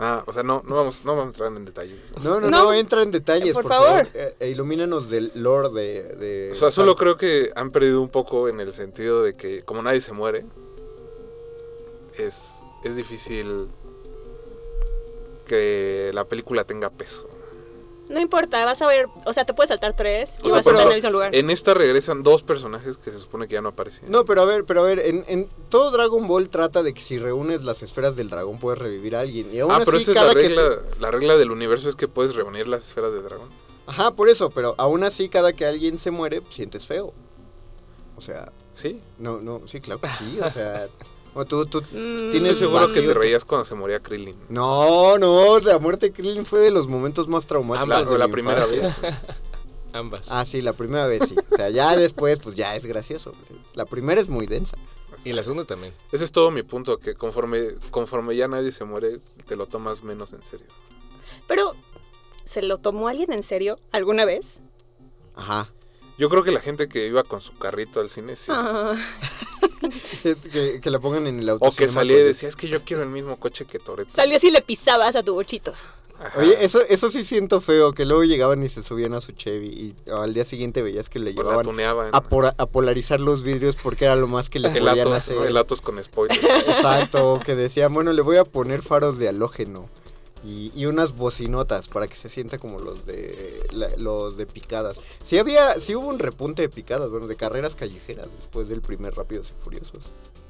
Ah, 0.00 0.22
o 0.26 0.32
sea, 0.32 0.44
no, 0.44 0.62
no 0.64 0.76
vamos, 0.76 1.04
no 1.04 1.16
vamos 1.16 1.24
a 1.24 1.28
entrar 1.30 1.56
en 1.56 1.64
detalles. 1.64 1.98
no, 2.22 2.40
no, 2.40 2.48
No, 2.48 2.64
no, 2.64 2.72
entra 2.72 3.02
en 3.02 3.10
detalles, 3.10 3.52
por 3.52 3.64
por, 3.64 3.72
favor. 3.72 3.88
favor. 3.88 4.08
Eh, 4.14 4.34
eh, 4.38 4.48
ilumínanos 4.50 5.10
del 5.10 5.32
lore 5.34 5.70
de... 5.70 6.02
de 6.14 6.50
O 6.52 6.54
sea, 6.54 6.70
solo 6.70 6.94
creo 6.94 7.16
que 7.16 7.50
han 7.56 7.72
perdido 7.72 8.00
un 8.00 8.08
poco 8.08 8.48
en 8.48 8.60
el 8.60 8.72
sentido 8.72 9.22
de 9.24 9.34
que 9.34 9.62
como 9.64 9.82
nadie 9.82 10.00
se 10.00 10.12
muere, 10.12 10.46
es, 12.16 12.54
es 12.84 12.94
difícil 12.94 13.68
que 15.46 16.10
la 16.14 16.24
película 16.26 16.62
tenga 16.64 16.90
peso. 16.90 17.28
No 18.08 18.20
importa, 18.20 18.64
vas 18.64 18.80
a 18.82 18.86
ver. 18.86 19.06
O 19.26 19.32
sea, 19.34 19.44
te 19.44 19.52
puedes 19.54 19.68
saltar 19.68 19.94
tres 19.94 20.34
y 20.42 20.46
O 20.46 20.50
sea, 20.50 20.56
vas 20.56 20.60
a 20.60 20.62
pero- 20.64 20.76
estar 20.78 20.82
en 20.86 20.88
el 20.88 20.94
mismo 20.96 21.10
lugar. 21.10 21.34
En 21.34 21.50
esta 21.50 21.74
regresan 21.74 22.22
dos 22.22 22.42
personajes 22.42 22.96
que 22.96 23.10
se 23.10 23.18
supone 23.18 23.46
que 23.48 23.54
ya 23.54 23.60
no 23.60 23.68
aparecen. 23.70 24.10
No, 24.10 24.24
pero 24.24 24.42
a 24.42 24.44
ver, 24.44 24.64
pero 24.64 24.80
a 24.80 24.82
ver, 24.84 24.98
en, 25.00 25.24
en 25.28 25.48
todo 25.68 25.90
Dragon 25.90 26.26
Ball 26.26 26.48
trata 26.48 26.82
de 26.82 26.94
que 26.94 27.02
si 27.02 27.18
reúnes 27.18 27.62
las 27.62 27.82
esferas 27.82 28.16
del 28.16 28.30
dragón 28.30 28.58
puedes 28.58 28.78
revivir 28.78 29.14
a 29.16 29.20
alguien. 29.20 29.52
Y 29.52 29.60
aún 29.60 29.70
ah, 29.72 29.82
pero 29.84 29.98
esa 29.98 30.10
es 30.12 30.16
la 30.16 30.32
regla, 30.34 30.62
se- 30.62 31.00
la 31.00 31.10
regla 31.10 31.36
del 31.36 31.50
universo 31.50 31.88
es 31.88 31.96
que 31.96 32.08
puedes 32.08 32.34
reunir 32.34 32.66
las 32.66 32.82
esferas 32.82 33.12
de 33.12 33.20
dragón. 33.22 33.48
Ajá, 33.86 34.10
por 34.12 34.28
eso, 34.28 34.50
pero 34.50 34.74
aún 34.78 35.04
así 35.04 35.28
cada 35.28 35.52
que 35.52 35.64
alguien 35.66 35.98
se 35.98 36.10
muere, 36.10 36.42
sientes 36.50 36.86
feo. 36.86 37.12
O 38.16 38.20
sea, 38.20 38.52
Sí. 38.72 39.00
no, 39.18 39.40
no, 39.40 39.62
sí, 39.66 39.80
claro 39.80 40.00
que 40.00 40.08
sí, 40.08 40.38
o 40.42 40.50
sea... 40.50 40.88
o 41.38 41.44
tú, 41.44 41.66
tú, 41.66 41.80
Mm, 41.92 42.30
tienes 42.30 42.52
Estoy 42.52 42.56
seguro 42.56 42.92
que 42.92 43.00
te 43.00 43.14
reías 43.14 43.44
cuando 43.44 43.64
se 43.64 43.74
moría 43.74 44.00
Krillin. 44.00 44.36
No, 44.48 45.16
no, 45.18 45.58
la 45.60 45.78
muerte 45.78 46.06
de 46.06 46.12
Krillin 46.12 46.44
fue 46.44 46.58
de 46.60 46.70
los 46.70 46.88
momentos 46.88 47.28
más 47.28 47.46
traumáticos 47.46 48.10
de 48.10 48.18
la 48.18 48.26
mi 48.26 48.32
primera 48.32 48.62
infancia. 48.66 48.96
vez. 49.02 49.14
Ambas. 49.92 50.26
Ah, 50.30 50.44
sí, 50.44 50.60
la 50.60 50.72
primera 50.74 51.06
vez 51.06 51.22
sí. 51.28 51.36
O 51.50 51.56
sea, 51.56 51.70
ya 51.70 51.96
después, 51.96 52.38
pues 52.40 52.56
ya 52.56 52.74
es 52.76 52.84
gracioso. 52.86 53.32
La 53.74 53.84
primera 53.86 54.20
es 54.20 54.28
muy 54.28 54.46
densa. 54.46 54.76
Y 55.24 55.32
la 55.32 55.42
segunda 55.42 55.64
también. 55.64 55.92
Ese 56.12 56.24
es 56.24 56.32
todo 56.32 56.50
mi 56.50 56.62
punto, 56.62 56.98
que 56.98 57.14
conforme, 57.14 57.74
conforme 57.90 58.36
ya 58.36 58.48
nadie 58.48 58.72
se 58.72 58.84
muere, 58.84 59.20
te 59.46 59.56
lo 59.56 59.66
tomas 59.66 60.02
menos 60.02 60.32
en 60.32 60.42
serio. 60.42 60.66
Pero, 61.46 61.74
¿se 62.44 62.62
lo 62.62 62.78
tomó 62.78 63.08
alguien 63.08 63.32
en 63.32 63.42
serio 63.42 63.78
alguna 63.92 64.24
vez? 64.24 64.60
Ajá. 65.34 65.70
Yo 66.18 66.28
creo 66.28 66.42
que 66.42 66.50
la 66.50 66.60
gente 66.60 66.88
que 66.88 67.06
iba 67.06 67.22
con 67.22 67.40
su 67.40 67.56
carrito 67.58 68.00
al 68.00 68.10
cine, 68.10 68.34
sí. 68.36 68.50
Ah, 68.54 68.94
Que, 70.22 70.34
que- 70.52 70.80
que 70.80 70.90
la 70.90 70.98
pongan 70.98 71.26
en 71.26 71.38
el 71.40 71.48
auto. 71.48 71.66
o 71.68 71.72
que 71.72 71.88
salía 71.88 72.18
y 72.18 72.22
decía, 72.24 72.48
es 72.48 72.56
que 72.56 72.68
yo 72.68 72.82
quiero 72.84 73.02
el 73.02 73.08
mismo 73.10 73.36
coche 73.38 73.64
que 73.64 73.78
Toreto. 73.78 74.10
Salías 74.14 74.42
y 74.44 74.50
le 74.50 74.60
pisabas 74.62 75.16
a 75.16 75.22
tu 75.22 75.34
bochito. 75.34 75.72
Ajá. 76.20 76.40
Oye, 76.40 76.56
eso, 76.64 76.80
eso 76.88 77.10
sí 77.10 77.22
siento 77.24 77.60
feo, 77.60 77.92
que 77.92 78.04
luego 78.04 78.24
llegaban 78.24 78.60
y 78.64 78.68
se 78.68 78.82
subían 78.82 79.14
a 79.14 79.20
su 79.20 79.30
Chevy 79.30 79.68
y 79.68 80.10
al 80.10 80.34
día 80.34 80.44
siguiente 80.44 80.82
veías 80.82 81.08
que 81.08 81.20
le 81.20 81.32
llevaban 81.32 81.64
a, 82.12 82.20
por- 82.22 82.46
a 82.58 82.66
polarizar 82.66 83.20
los 83.20 83.44
vidrios 83.44 83.76
porque 83.80 84.06
era 84.06 84.16
lo 84.16 84.26
más 84.26 84.50
que 84.50 84.58
le 84.58 84.66
El 84.68 84.78
podían 84.80 84.98
Atos, 84.98 85.12
hacer. 85.14 85.36
¿no? 85.36 85.44
El 85.44 85.56
Atos 85.56 85.80
con 85.80 86.02
spoiler. 86.02 86.36
Exacto, 86.66 87.40
que 87.44 87.54
decían, 87.54 87.94
bueno, 87.94 88.12
le 88.12 88.22
voy 88.22 88.36
a 88.36 88.44
poner 88.44 88.82
faros 88.82 89.18
de 89.18 89.28
halógeno 89.28 89.88
y, 90.48 90.72
y 90.74 90.86
unas 90.86 91.14
bocinotas 91.14 91.88
para 91.88 92.06
que 92.08 92.16
se 92.16 92.28
sienta 92.28 92.58
como 92.58 92.78
los 92.78 93.04
de 93.04 93.66
la- 93.72 93.94
los 93.96 94.36
de 94.36 94.46
picadas. 94.46 95.00
Sí 95.22 95.36
había, 95.38 95.78
sí 95.80 95.94
hubo 95.94 96.08
un 96.08 96.18
repunte 96.18 96.62
de 96.62 96.68
picadas, 96.68 97.10
bueno, 97.10 97.26
de 97.26 97.36
carreras 97.36 97.74
callejeras 97.74 98.28
después 98.38 98.68
del 98.68 98.80
primer 98.80 99.14
Rápidos 99.14 99.52
y 99.56 99.62
Furiosos. 99.62 100.02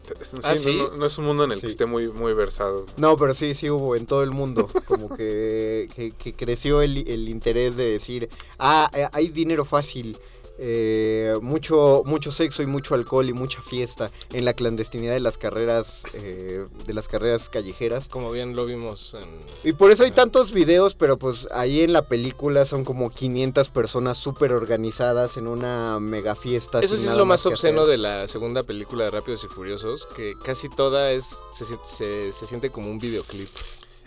Sí, 0.08 0.14
¿Ah, 0.42 0.52
no- 0.54 0.56
sí? 0.56 0.76
no, 0.78 0.96
no 0.96 1.04
es 1.06 1.18
un 1.18 1.26
mundo 1.26 1.44
en 1.44 1.52
el 1.52 1.60
que 1.60 1.66
esté 1.66 1.84
muy, 1.84 2.08
muy 2.08 2.32
versado. 2.32 2.86
No, 2.96 3.16
pero 3.18 3.34
sí, 3.34 3.52
sí 3.54 3.68
hubo 3.68 3.94
en 3.94 4.06
todo 4.06 4.22
el 4.22 4.30
mundo, 4.30 4.70
como 4.86 5.12
que, 5.14 5.86
que, 5.94 6.12
que 6.12 6.32
creció 6.32 6.80
el, 6.80 7.06
el 7.08 7.28
interés 7.28 7.76
de 7.76 7.84
decir, 7.90 8.30
ah, 8.58 8.90
eh, 8.94 9.06
hay 9.12 9.28
dinero 9.28 9.66
fácil, 9.66 10.16
eh, 10.60 11.36
mucho, 11.40 12.02
mucho 12.04 12.32
sexo 12.32 12.62
y 12.62 12.66
mucho 12.66 12.94
alcohol 12.94 13.28
y 13.28 13.32
mucha 13.32 13.62
fiesta 13.62 14.10
en 14.32 14.44
la 14.44 14.54
clandestinidad 14.54 15.14
de 15.14 15.20
las 15.20 15.38
carreras, 15.38 16.04
eh, 16.14 16.66
de 16.86 16.92
las 16.94 17.06
carreras 17.08 17.48
callejeras. 17.48 18.08
Como 18.08 18.30
bien 18.32 18.56
lo 18.56 18.66
vimos 18.66 19.14
en... 19.14 19.28
Y 19.62 19.72
por 19.72 19.90
eso 19.92 20.04
hay 20.04 20.10
tantos 20.10 20.50
videos, 20.52 20.94
pero 20.94 21.16
pues 21.18 21.46
ahí 21.52 21.82
en 21.82 21.92
la 21.92 22.08
película 22.08 22.64
son 22.64 22.84
como 22.84 23.10
500 23.10 23.68
personas 23.70 24.18
súper 24.18 24.52
organizadas 24.52 25.36
en 25.36 25.46
una 25.46 26.00
mega 26.00 26.34
fiesta. 26.34 26.80
Eso 26.80 26.96
sin 26.96 27.04
sí 27.04 27.10
es 27.10 27.14
lo 27.16 27.24
más 27.24 27.46
obsceno 27.46 27.82
hacer. 27.82 27.92
de 27.92 27.98
la 27.98 28.26
segunda 28.28 28.64
película 28.64 29.04
de 29.04 29.10
Rápidos 29.10 29.44
y 29.44 29.46
Furiosos, 29.48 30.06
que 30.06 30.34
casi 30.42 30.68
toda 30.68 31.12
es 31.12 31.38
se, 31.52 31.64
se- 31.84 32.32
se 32.32 32.46
siente 32.46 32.70
como 32.70 32.90
un 32.90 32.98
videoclip. 32.98 33.48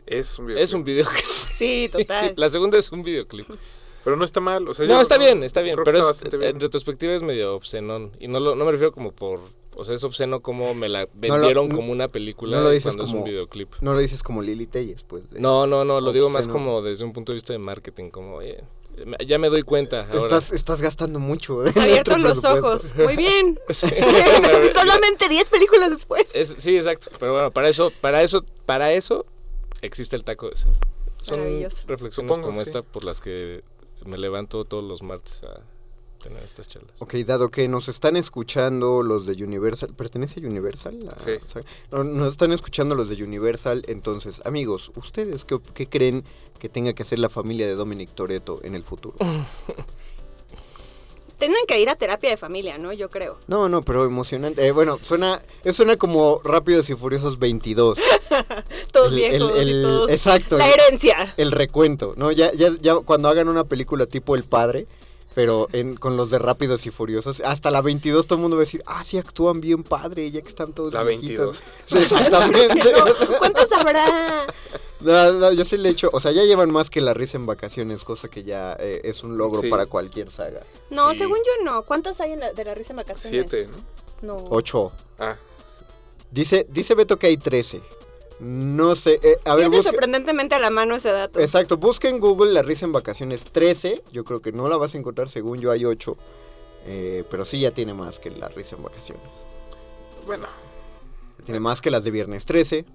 Es 0.05 0.37
un 0.39 0.49
Es 0.51 0.73
un 0.73 0.83
videoclip. 0.83 1.23
Sí, 1.55 1.87
total. 1.91 2.33
La 2.37 2.49
segunda 2.49 2.77
es 2.77 2.91
un 2.91 3.03
videoclip. 3.03 3.47
Pero 4.03 4.15
no 4.15 4.25
está 4.25 4.39
mal. 4.41 4.67
O 4.67 4.73
sea, 4.73 4.85
No, 4.87 4.95
yo 4.95 5.01
está 5.01 5.17
bien, 5.17 5.43
está 5.43 5.61
bien, 5.61 5.75
pero 5.75 5.89
está 5.89 5.99
es, 5.99 6.05
bastante 6.05 6.37
bien. 6.37 6.51
en 6.55 6.59
retrospectiva 6.59 7.13
es 7.13 7.21
medio 7.21 7.55
obscenón. 7.55 8.11
Y 8.19 8.27
no, 8.27 8.39
lo, 8.39 8.55
no 8.55 8.65
me 8.65 8.71
refiero 8.71 8.91
como 8.91 9.11
por... 9.11 9.39
O 9.75 9.85
sea, 9.85 9.95
es 9.95 10.03
obsceno 10.03 10.41
como 10.41 10.73
me 10.73 10.89
la 10.89 11.07
vendieron 11.13 11.69
no- 11.69 11.75
como 11.77 11.91
una 11.93 12.09
película 12.09 12.57
no 12.57 12.63
lo 12.63 12.69
dices 12.71 12.83
cuando 12.95 13.03
es 13.05 13.11
un 13.11 13.23
videoclip. 13.23 13.69
No 13.79 13.93
lo 13.93 13.99
dices 13.99 14.21
como 14.21 14.41
Lili 14.41 14.67
Telles, 14.67 15.03
pues. 15.03 15.29
de- 15.31 15.39
No, 15.39 15.65
no, 15.65 15.85
no, 15.85 16.01
lo 16.01 16.11
digo 16.11 16.29
más 16.29 16.47
como 16.49 16.81
desde 16.81 17.05
un 17.05 17.13
punto 17.13 17.31
de 17.31 17.35
vista 17.35 17.53
de 17.53 17.59
marketing, 17.59 18.09
como, 18.09 18.35
oye, 18.35 18.61
ya 19.25 19.37
me 19.39 19.47
doy 19.47 19.63
cuenta 19.63 20.01
ahora. 20.11 20.23
Estás, 20.23 20.51
estás 20.51 20.81
gastando 20.81 21.19
mucho. 21.19 21.65
En 21.65 21.79
abierto 21.79 22.17
los 22.17 22.43
ojos. 22.43 22.91
Muy 22.97 23.15
bien. 23.15 23.57
Sí. 23.69 23.87
Solamente 24.73 25.29
10 25.29 25.49
películas 25.49 25.89
después. 25.91 26.25
Es- 26.33 26.55
sí, 26.57 26.75
exacto. 26.75 27.09
Pero 27.19 27.33
bueno, 27.33 27.51
para 27.51 27.69
eso, 27.69 27.91
para 28.01 28.21
eso, 28.21 28.43
para 28.65 28.91
eso 28.91 29.25
existe 29.81 30.15
el 30.15 30.23
taco 30.23 30.49
de 30.49 30.57
sal. 30.57 30.77
Son 31.21 31.39
Maravilloso. 31.39 31.77
reflexiones 31.87 32.29
Supongo, 32.35 32.47
como 32.49 32.61
sí. 32.63 32.69
esta 32.69 32.81
por 32.81 33.05
las 33.05 33.21
que 33.21 33.63
me 34.05 34.17
levanto 34.17 34.65
todos 34.65 34.83
los 34.83 35.03
martes 35.03 35.43
a 35.43 35.61
tener 36.21 36.43
estas 36.43 36.67
charlas. 36.67 36.91
Ok, 36.99 37.15
dado 37.25 37.49
que 37.49 37.67
nos 37.67 37.89
están 37.89 38.15
escuchando 38.15 39.03
los 39.03 39.25
de 39.25 39.43
Universal, 39.43 39.93
¿pertenece 39.95 40.39
a 40.39 40.47
Universal? 40.47 40.99
la 41.03 41.17
Sí. 41.17 41.31
No, 41.91 42.03
nos 42.03 42.31
están 42.31 42.51
escuchando 42.51 42.95
los 42.95 43.09
de 43.09 43.23
Universal, 43.23 43.83
entonces, 43.87 44.41
amigos, 44.45 44.91
¿ustedes 44.95 45.45
qué, 45.45 45.59
qué 45.73 45.87
creen 45.87 46.23
que 46.59 46.69
tenga 46.69 46.93
que 46.93 47.03
hacer 47.03 47.19
la 47.19 47.29
familia 47.29 47.65
de 47.65 47.75
Dominic 47.75 48.13
Toretto 48.13 48.59
en 48.63 48.75
el 48.75 48.83
futuro? 48.83 49.17
Tienen 51.41 51.65
que 51.67 51.79
ir 51.79 51.89
a 51.89 51.95
terapia 51.95 52.29
de 52.29 52.37
familia, 52.37 52.77
¿no? 52.77 52.93
Yo 52.93 53.09
creo. 53.09 53.37
No, 53.47 53.67
no, 53.67 53.81
pero 53.81 54.05
emocionante. 54.05 54.65
Eh, 54.65 54.71
bueno, 54.71 54.99
suena, 55.01 55.41
suena 55.73 55.97
como 55.97 56.39
Rápidos 56.43 56.89
y 56.89 56.95
Furiosos 56.95 57.39
22. 57.39 57.97
Todos 58.91 59.09
El- 59.11 59.15
viejos 59.15 59.51
el- 59.57 59.67
y 59.67 59.71
el- 59.71 59.81
todos. 59.83 60.11
Exacto. 60.11 60.57
La 60.57 60.69
herencia. 60.69 61.33
el 61.37 61.51
recuento, 61.51 62.13
¿no? 62.15 62.31
Ya, 62.31 62.51
ya, 62.53 62.69
ya 62.79 62.95
cuando 62.97 63.27
hagan 63.29 63.49
una 63.49 63.63
película 63.63 64.05
tipo 64.05 64.35
El 64.35 64.43
Padre, 64.43 64.85
pero 65.33 65.67
en, 65.71 65.95
con 65.95 66.17
los 66.17 66.29
de 66.29 66.39
Rápidos 66.39 66.85
y 66.85 66.91
Furiosos, 66.91 67.41
hasta 67.45 67.71
la 67.71 67.81
22 67.81 68.27
todo 68.27 68.35
el 68.37 68.41
mundo 68.41 68.57
va 68.57 68.61
a 68.63 68.65
decir, 68.65 68.83
ah, 68.85 69.03
sí 69.03 69.17
actúan 69.17 69.61
bien 69.61 69.81
padre, 69.83 70.29
ya 70.29 70.41
que 70.41 70.49
están 70.49 70.73
todos 70.73 70.93
La 70.93 71.03
viejitos". 71.03 71.61
22. 71.61 71.63
Sí, 71.85 71.97
exactamente. 71.99 72.91
No, 72.91 73.37
¿Cuántos 73.39 73.71
habrá? 73.71 74.45
No, 75.01 75.31
no, 75.33 75.51
yo 75.51 75.65
sí 75.65 75.77
le 75.77 75.89
he 75.89 75.91
hecho, 75.91 76.09
o 76.13 76.19
sea, 76.19 76.31
ya 76.31 76.43
llevan 76.43 76.71
más 76.71 76.89
que 76.89 77.01
la 77.01 77.13
risa 77.13 77.37
en 77.37 77.45
vacaciones, 77.45 78.03
cosa 78.03 78.27
que 78.29 78.43
ya 78.43 78.75
eh, 78.79 79.01
es 79.03 79.23
un 79.23 79.37
logro 79.37 79.61
Sí. 79.61 79.69
para 79.69 79.85
cualquier 79.87 80.29
saga. 80.31 80.61
No, 80.89 81.11
Sí. 81.13 81.19
según 81.19 81.37
yo 81.39 81.63
no. 81.63 81.83
¿Cuántas 81.83 82.21
hay 82.21 82.33
en 82.33 82.39
la, 82.41 82.53
de 82.53 82.63
la 82.65 82.73
risa 82.75 82.93
en 82.93 82.97
vacaciones? 82.97 83.47
Siete, 83.49 83.67
¿no? 84.21 84.35
No. 84.37 84.45
Ocho. 84.49 84.91
Ah, 85.19 85.37
Dice, 86.29 86.65
dice 86.69 86.95
Beto 86.95 87.17
que 87.19 87.27
hay 87.27 87.37
13. 87.37 87.81
No 88.39 88.95
sé, 88.95 89.19
eh, 89.21 89.37
a 89.45 89.53
ver, 89.55 89.69
sorprendentemente 89.83 90.55
a 90.55 90.59
la 90.59 90.69
mano 90.69 90.95
ese 90.95 91.11
dato. 91.11 91.39
Exacto, 91.39 91.77
busca 91.77 92.07
en 92.07 92.19
Google 92.19 92.53
la 92.53 92.61
risa 92.63 92.85
en 92.85 92.91
vacaciones 92.93 93.43
13. 93.43 94.01
Yo 94.11 94.23
creo 94.23 94.41
que 94.41 94.51
no 94.51 94.67
la 94.69 94.77
vas 94.77 94.95
a 94.95 94.97
encontrar, 94.97 95.29
según 95.29 95.59
yo 95.59 95.71
hay 95.71 95.85
8. 95.85 96.17
Eh, 96.85 97.23
pero 97.29 97.45
sí 97.45 97.59
ya 97.59 97.71
tiene 97.71 97.93
más 97.93 98.17
que 98.19 98.31
la 98.31 98.47
risa 98.49 98.75
en 98.77 98.83
vacaciones. 98.83 99.23
bueno, 100.25 100.47
Tiene 101.45 101.59
más 101.59 101.81
que 101.81 101.91
las 101.91 102.03
de 102.03 102.11
viernes 102.11 102.45
13. 102.45 102.85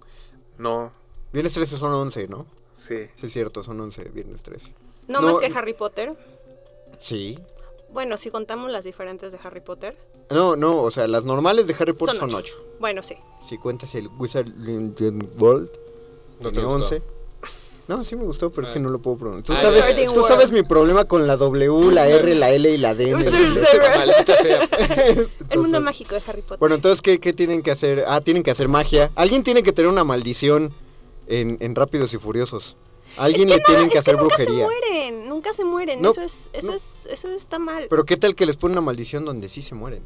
no, 0.58 0.90
Viernes 1.32 1.54
13 1.54 1.76
son 1.76 1.92
11, 1.92 2.28
¿no? 2.28 2.46
sí. 2.76 3.06
Sí, 3.16 3.26
es 3.26 3.32
cierto, 3.32 3.62
son 3.64 3.80
11 3.80 4.04
viernes 4.10 4.42
13. 4.42 4.70
No, 5.08 5.20
No, 5.20 5.32
más 5.32 5.38
que 5.38 5.46
Harry 5.58 5.74
Potter. 5.74 6.14
Sí. 6.98 7.38
Bueno, 7.92 8.16
si 8.16 8.30
contamos 8.30 8.70
las 8.70 8.84
diferentes 8.84 9.32
de 9.32 9.38
Harry 9.42 9.60
Potter. 9.60 9.96
No, 10.30 10.56
no, 10.56 10.82
o 10.82 10.90
sea, 10.90 11.06
las 11.08 11.24
normales 11.24 11.66
de 11.66 11.74
Harry 11.78 11.92
Potter 11.92 12.16
Son 12.16 12.30
son 12.30 12.40
ocho. 12.40 12.54
8. 12.58 12.76
Bueno, 12.80 13.02
sí. 13.02 13.14
Si 13.48 13.58
cuentas 13.58 13.94
el 13.94 14.08
Wizard 14.18 14.48
World, 15.38 15.70
¿No 16.40 16.50
tiene 16.52 16.66
gustó? 16.68 16.84
11. 16.96 17.02
No, 17.88 18.02
sí 18.02 18.16
me 18.16 18.24
gustó, 18.24 18.50
pero 18.50 18.66
es 18.66 18.72
que 18.72 18.80
Ah. 18.80 18.82
no 18.82 18.90
lo 18.90 18.98
puedo 18.98 19.16
pronunciar. 19.18 19.56
Tú, 19.58 19.64
Ah, 19.64 19.68
sabes, 19.68 19.82
Wizarding 19.84 20.06
tú 20.06 20.12
World. 20.14 20.26
sabes 20.28 20.50
mi 20.52 20.62
problema 20.64 21.04
con 21.04 21.26
la 21.28 21.36
W, 21.36 21.92
la 21.92 22.08
R, 22.08 22.34
la 22.34 22.50
L 22.50 22.68
y 22.68 22.76
la 22.78 22.94
D. 22.96 23.14
Wizarding. 23.14 23.46
El 25.50 25.58
mundo 25.60 25.80
mágico 25.80 26.14
de 26.16 26.22
Harry 26.26 26.42
Potter. 26.42 26.58
Bueno, 26.58 26.74
entonces, 26.74 27.00
¿qué, 27.00 27.20
qué 27.20 27.32
tienen 27.32 27.62
que 27.62 27.70
hacer? 27.70 28.04
Ah, 28.08 28.20
tienen 28.20 28.42
que 28.42 28.50
hacer 28.50 28.66
magia. 28.68 29.10
Alguien 29.14 29.42
tiene 29.44 29.62
que 29.62 29.72
tener 29.72 29.90
una 29.90 30.02
maldición 30.04 30.72
en, 31.26 31.56
en 31.60 31.74
Rápidos 31.74 32.12
y 32.14 32.18
Furiosos. 32.18 32.76
Alguien 33.16 33.48
le 33.48 33.60
tienen 33.60 33.84
que 33.88 33.98
es 33.98 34.04
que 34.04 34.10
hacer 34.10 34.14
nunca 34.16 34.26
brujería. 34.36 34.58
se 34.58 34.62
mueren, 34.64 35.28
nunca 35.28 35.52
se 35.52 35.64
mueren. 35.64 36.02
No, 36.02 36.10
eso 36.10 36.22
es, 36.22 36.50
eso 36.52 36.66
no. 36.68 36.74
es, 36.74 37.06
eso 37.10 37.28
está 37.28 37.58
mal. 37.58 37.86
Pero 37.88 38.04
¿qué 38.04 38.16
tal 38.16 38.34
que 38.34 38.44
les 38.46 38.56
pone 38.56 38.72
una 38.72 38.80
maldición 38.82 39.24
donde 39.24 39.48
sí 39.48 39.62
se 39.62 39.74
mueren? 39.74 40.02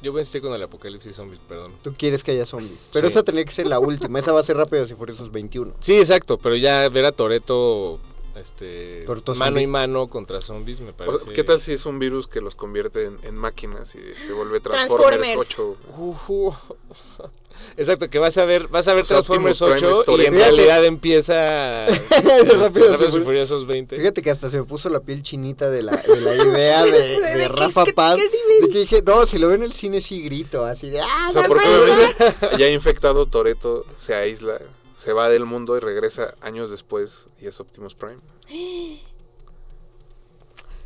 Yo 0.00 0.12
insistir 0.16 0.42
con 0.42 0.52
el 0.54 0.62
apocalipsis 0.62 1.16
zombies, 1.16 1.40
perdón. 1.48 1.72
Tú 1.82 1.92
quieres 1.98 2.22
que 2.22 2.30
haya 2.30 2.46
zombies. 2.46 2.78
Pero 2.92 3.08
Sí. 3.08 3.10
esa 3.12 3.24
tendría 3.24 3.44
que 3.44 3.50
ser 3.50 3.66
la 3.66 3.80
última. 3.80 4.20
Esa 4.20 4.32
va 4.32 4.40
a 4.40 4.44
ser 4.44 4.56
Rápidos 4.56 4.88
y 4.92 4.94
Furiosos 4.94 5.32
21. 5.32 5.74
Sí, 5.80 5.98
exacto, 5.98 6.38
pero 6.38 6.54
ya 6.54 6.88
ver 6.88 7.04
a 7.04 7.10
Toreto 7.12 7.98
este 8.38 9.04
mano 9.36 9.60
y 9.60 9.66
mano 9.66 10.08
contra 10.08 10.40
zombies 10.40 10.80
me 10.80 10.92
parece. 10.92 11.32
¿Qué 11.32 11.44
tal 11.44 11.60
si 11.60 11.72
es 11.72 11.86
un 11.86 11.98
virus 11.98 12.26
que 12.26 12.40
los 12.40 12.54
convierte 12.54 13.04
en, 13.04 13.18
en 13.22 13.34
máquinas 13.36 13.94
y 13.94 14.00
se 14.20 14.32
vuelve 14.32 14.60
Transformers, 14.60 15.20
Transformers. 15.20 15.50
8? 15.58 15.76
Ujú. 15.98 16.54
Exacto, 17.76 18.08
que 18.08 18.18
vas 18.18 18.36
a 18.38 18.44
ver, 18.44 18.68
vas 18.68 18.86
a 18.88 18.94
ver 18.94 19.02
O 19.02 19.04
sea, 19.04 19.16
Transformers 19.16 19.60
Optimus 19.62 19.80
Prime 19.80 19.94
8 19.94 20.16
es 20.16 20.22
y 20.22 20.26
en 20.26 20.34
realidad 20.34 20.84
empieza 20.84 21.86
Rápidos 22.58 23.16
y 23.16 23.20
Furiosos 23.20 23.66
20. 23.66 23.96
Fíjate 23.96 24.22
que 24.22 24.30
hasta 24.30 24.48
se 24.48 24.58
me 24.58 24.64
puso 24.64 24.88
la 24.88 25.00
piel 25.00 25.22
chinita 25.22 25.68
de 25.68 25.82
la, 25.82 25.96
de 25.96 26.20
la 26.20 26.34
idea 26.36 26.84
de, 26.84 26.90
¿De 26.92 27.20
de 27.20 27.32
qué- 27.34 27.48
Rafa 27.48 27.84
Paz. 27.94 28.16
De 28.60 28.68
que 28.68 28.78
dije, 28.78 29.02
no, 29.02 29.26
si 29.26 29.38
lo 29.38 29.48
veo 29.48 29.56
en 29.56 29.64
el 29.64 29.72
cine 29.72 30.00
sí 30.00 30.22
grito, 30.22 30.64
así 30.64 30.88
de 30.90 31.00
¡ah, 31.00 31.26
O 31.30 31.32
sea, 31.32 31.44
porque 31.48 31.66
verga!". 31.68 31.94
obviamente 31.94 32.58
ya 32.58 32.68
infectado 32.68 33.26
Toreto 33.26 33.84
se 33.96 34.14
aísla, 34.14 34.60
se 34.98 35.12
va 35.12 35.28
del 35.28 35.44
mundo 35.46 35.76
y 35.76 35.80
regresa 35.80 36.34
años 36.40 36.70
después 36.70 37.26
y 37.40 37.46
es 37.46 37.58
Optimus 37.60 37.94
Prime. 37.94 38.18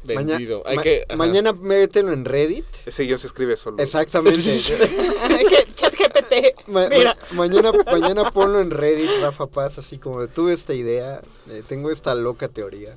Maña- 0.05 0.31
Vendido. 0.37 0.63
Hay 0.67 0.77
ma- 0.77 0.83
que, 0.83 1.07
mañana 1.17 1.53
mételo 1.53 2.13
en 2.13 2.25
Reddit. 2.25 2.65
Ese 2.87 3.05
guion 3.05 3.19
se 3.19 3.29
escribe 3.29 3.57
solo. 3.57 3.79
Exactamente. 3.81 4.43
Chat 5.77 5.95
GPT. 5.97 6.67
Ma- 6.67 6.83
ma- 6.83 6.89
Mira. 6.89 7.17
mañana, 7.33 7.71
mañana 7.93 8.31
ponlo 8.33 8.61
en 8.61 8.71
Reddit, 8.73 9.09
Rafa 9.21 9.47
Paz, 9.47 9.79
así 9.79 9.99
como 9.99 10.27
tuve 10.27 10.55
esta 10.55 10.75
idea, 10.75 11.23
eh, 11.49 11.63
tengo 11.69 11.91
esta 11.93 12.17
loca 12.17 12.49
teoría. 12.49 12.97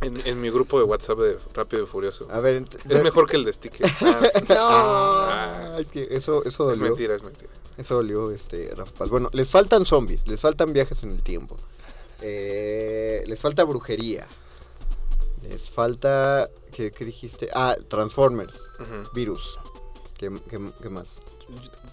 En, 0.00 0.20
en 0.26 0.40
mi 0.40 0.50
grupo 0.50 0.78
de 0.78 0.84
WhatsApp 0.84 1.18
de 1.18 1.38
Rápido 1.54 1.84
y 1.84 1.86
Furioso. 1.86 2.26
A 2.30 2.40
ver, 2.40 2.64
Es 2.88 3.02
mejor 3.02 3.28
que 3.28 3.36
el 3.36 3.44
de 3.44 3.52
Sticker. 3.52 3.86
Ah, 4.00 4.20
sí. 4.34 4.44
No. 4.48 4.56
Ah, 4.58 5.78
eso, 5.94 6.42
eso 6.44 6.72
es 6.72 6.78
dolió. 6.78 6.84
mentira, 6.90 7.14
es 7.14 7.22
mentira. 7.22 7.50
Eso 7.78 7.94
dolió, 7.96 8.30
este, 8.30 8.72
Rafa 8.74 8.92
Paz. 8.92 9.08
Bueno, 9.08 9.30
les 9.32 9.50
faltan 9.50 9.84
zombies, 9.84 10.26
les 10.28 10.40
faltan 10.40 10.72
viajes 10.72 11.02
en 11.02 11.10
el 11.12 11.22
tiempo. 11.22 11.56
Eh, 12.22 13.24
les 13.26 13.40
falta 13.40 13.64
brujería. 13.64 14.26
Les 15.48 15.70
falta 15.70 16.48
¿Qué, 16.72 16.90
qué 16.90 17.04
dijiste? 17.04 17.48
Ah, 17.54 17.76
Transformers. 17.88 18.70
Virus. 19.12 19.58
¿Qué, 20.18 20.30
qué, 20.48 20.58
qué 20.82 20.88
más? 20.88 21.18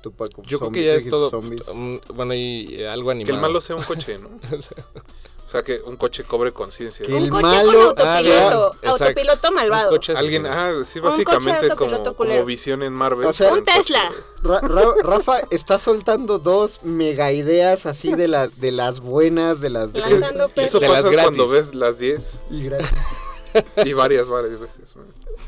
Tú, 0.01 0.11
Paco, 0.11 0.41
Yo 0.43 0.57
creo 0.59 0.71
que 0.71 0.85
ya 0.85 0.93
es 0.93 1.07
todo. 1.07 1.29
zombies. 1.29 1.61
mm, 1.73 1.95
Bueno, 2.15 2.33
y 2.33 2.75
eh, 2.75 2.87
algo 2.87 3.11
animado. 3.11 3.31
Que 3.33 3.35
el 3.35 3.41
malo 3.41 3.59
sea 3.61 3.75
un 3.75 3.83
coche, 3.83 4.17
¿no? 4.17 4.29
O 5.51 5.53
sea, 5.53 5.63
que 5.63 5.81
un 5.83 5.97
coche 5.97 6.23
cobre 6.23 6.53
conciencia. 6.53 7.05
Que 7.05 7.11
¿no? 7.11 7.17
el 7.17 7.23
Un 7.25 7.29
coche 7.31 7.43
malo 7.43 7.93
con 7.93 8.07
Ah, 8.07 8.17
autopiloto, 8.19 8.75
autopiloto 8.85 9.51
malvado. 9.51 9.89
Un 9.89 9.95
coche 9.97 10.13
Alguien, 10.15 10.45
ah, 10.45 10.71
sí, 10.85 10.99
Un 10.99 11.03
coche 11.11 11.25
básicamente 11.25 11.69
como, 11.75 11.95
autopiloto 11.97 12.15
como 12.15 12.45
visión 12.45 12.83
en 12.83 12.93
Marvel. 12.93 13.25
O 13.27 13.33
sea, 13.33 13.51
Un 13.51 13.65
Tesla. 13.65 14.13
güey. 14.41 14.61
Ra- 14.61 14.61
Ra- 14.65 14.93
Rafa 15.03 15.41
está 15.51 15.77
soltando 15.77 16.39
dos 16.39 16.79
mega 16.83 17.33
ideas 17.33 17.85
así 17.85 18.13
de, 18.15 18.29
la, 18.29 18.47
de 18.47 18.71
las 18.71 19.01
buenas, 19.01 19.59
de 19.59 19.71
las... 19.71 19.89
Es 19.93 20.05
que 20.05 20.13
eso. 20.63 20.79
De 20.79 20.87
las 20.87 21.01
pasa 21.03 21.13
cuando 21.21 21.49
ves 21.49 21.75
las 21.75 21.99
10 21.99 22.41
Y 22.49 22.63
gracias. 22.63 22.93
y 23.85 23.91
varias, 23.91 24.29
varias 24.29 24.57
veces. 24.57 24.90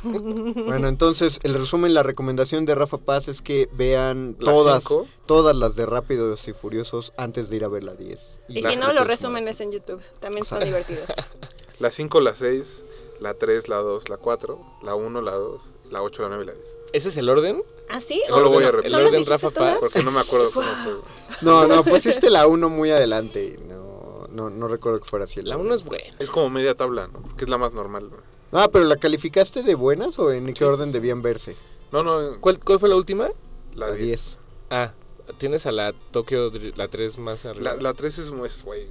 Bueno, 0.03 0.87
entonces, 0.87 1.39
el 1.43 1.53
resumen, 1.53 1.93
la 1.93 2.03
recomendación 2.03 2.65
de 2.65 2.75
Rafa 2.75 2.97
Paz 2.97 3.27
es 3.27 3.41
que 3.41 3.69
vean 3.73 4.35
Las 4.39 4.53
todas, 4.53 4.83
cinco. 4.83 5.07
todas 5.25 5.55
las 5.55 5.75
de 5.75 5.85
Rápidos 5.85 6.47
y 6.47 6.53
Furiosos 6.53 7.13
antes 7.17 7.49
de 7.49 7.55
ir 7.57 7.63
a 7.63 7.67
ver 7.69 7.83
la 7.83 7.95
10. 7.95 8.39
Y 8.49 8.61
La 8.61 8.71
si 8.71 8.75
no, 8.75 8.91
los 8.93 9.01
es 9.03 9.07
resúmenes 9.07 9.61
en 9.61 9.71
YouTube. 9.71 10.01
También 10.19 10.45
son 10.45 10.63
divertidos. 10.63 11.05
La 11.79 11.89
5, 11.91 12.21
la 12.21 12.33
6, 12.35 12.83
la 13.19 13.33
3, 13.33 13.67
la 13.67 13.77
2, 13.77 14.07
la 14.07 14.17
4, 14.17 14.59
la 14.83 14.95
1, 14.95 15.21
la 15.21 15.31
2, 15.33 15.61
la 15.89 16.01
8, 16.03 16.21
la 16.21 16.27
9 16.29 16.43
y 16.43 16.47
la 16.47 16.53
10. 16.53 16.65
¿Ese 16.93 17.09
es 17.09 17.17
el 17.17 17.27
orden? 17.29 17.63
¿Ah, 17.89 17.99
sí? 17.99 18.21
No 18.29 18.39
lo 18.39 18.49
voy 18.49 18.63
a 18.63 18.67
El 18.67 18.73
repetir. 18.73 18.91
¿No 18.91 18.99
las 18.99 19.07
orden 19.09 19.25
Rafa 19.25 19.49
todas? 19.51 19.71
Paz. 19.73 19.79
Porque 19.81 20.03
no 20.03 20.11
me 20.11 20.19
acuerdo 20.19 20.51
cómo 20.53 20.67
fue. 20.83 20.93
No, 21.41 21.67
no, 21.67 21.83
pusiste 21.83 22.29
la 22.29 22.45
1 22.47 22.69
muy 22.69 22.91
adelante. 22.91 23.57
y 23.59 23.67
No, 23.67 24.27
no, 24.29 24.49
no 24.51 24.67
recuerdo 24.67 24.99
que 24.99 25.09
fuera 25.09 25.25
así. 25.25 25.39
el 25.39 25.49
La 25.49 25.55
orden. 25.55 25.65
1 25.65 25.75
es 25.75 25.83
buena. 25.83 26.03
Es 26.19 26.29
como 26.29 26.49
media 26.51 26.75
tabla, 26.75 27.07
¿no? 27.07 27.21
Porque 27.21 27.43
es 27.45 27.49
la 27.49 27.57
más 27.57 27.73
normal. 27.73 28.07
güey. 28.09 28.21
Ah, 28.53 28.69
pero 28.71 28.85
¿la 28.85 28.97
calificaste 28.97 29.63
de 29.63 29.75
buenas 29.75 30.19
o 30.19 30.31
en 30.31 30.53
qué 30.53 30.63
orden 30.63 30.91
debían 30.91 31.21
verse? 31.21 31.55
No, 31.91 32.03
no, 32.03 32.39
¿Cuál, 32.39 32.59
cuál 32.59 32.79
fue 32.79 32.89
la 32.89 32.95
última? 32.95 33.29
la 33.73 33.87
La 33.87 33.93
10. 33.93 34.07
10. 34.07 34.37
Ah, 34.69 34.93
tienes 35.39 35.65
a 35.65 35.71
la 35.71 35.93
Tokio, 36.11 36.51
la 36.75 36.87
3 36.87 37.17
más 37.17 37.45
arriba. 37.45 37.73
La, 37.73 37.81
la 37.81 37.93
3 37.93 38.19
es, 38.19 38.31
es, 38.45 38.63
güey. 38.63 38.87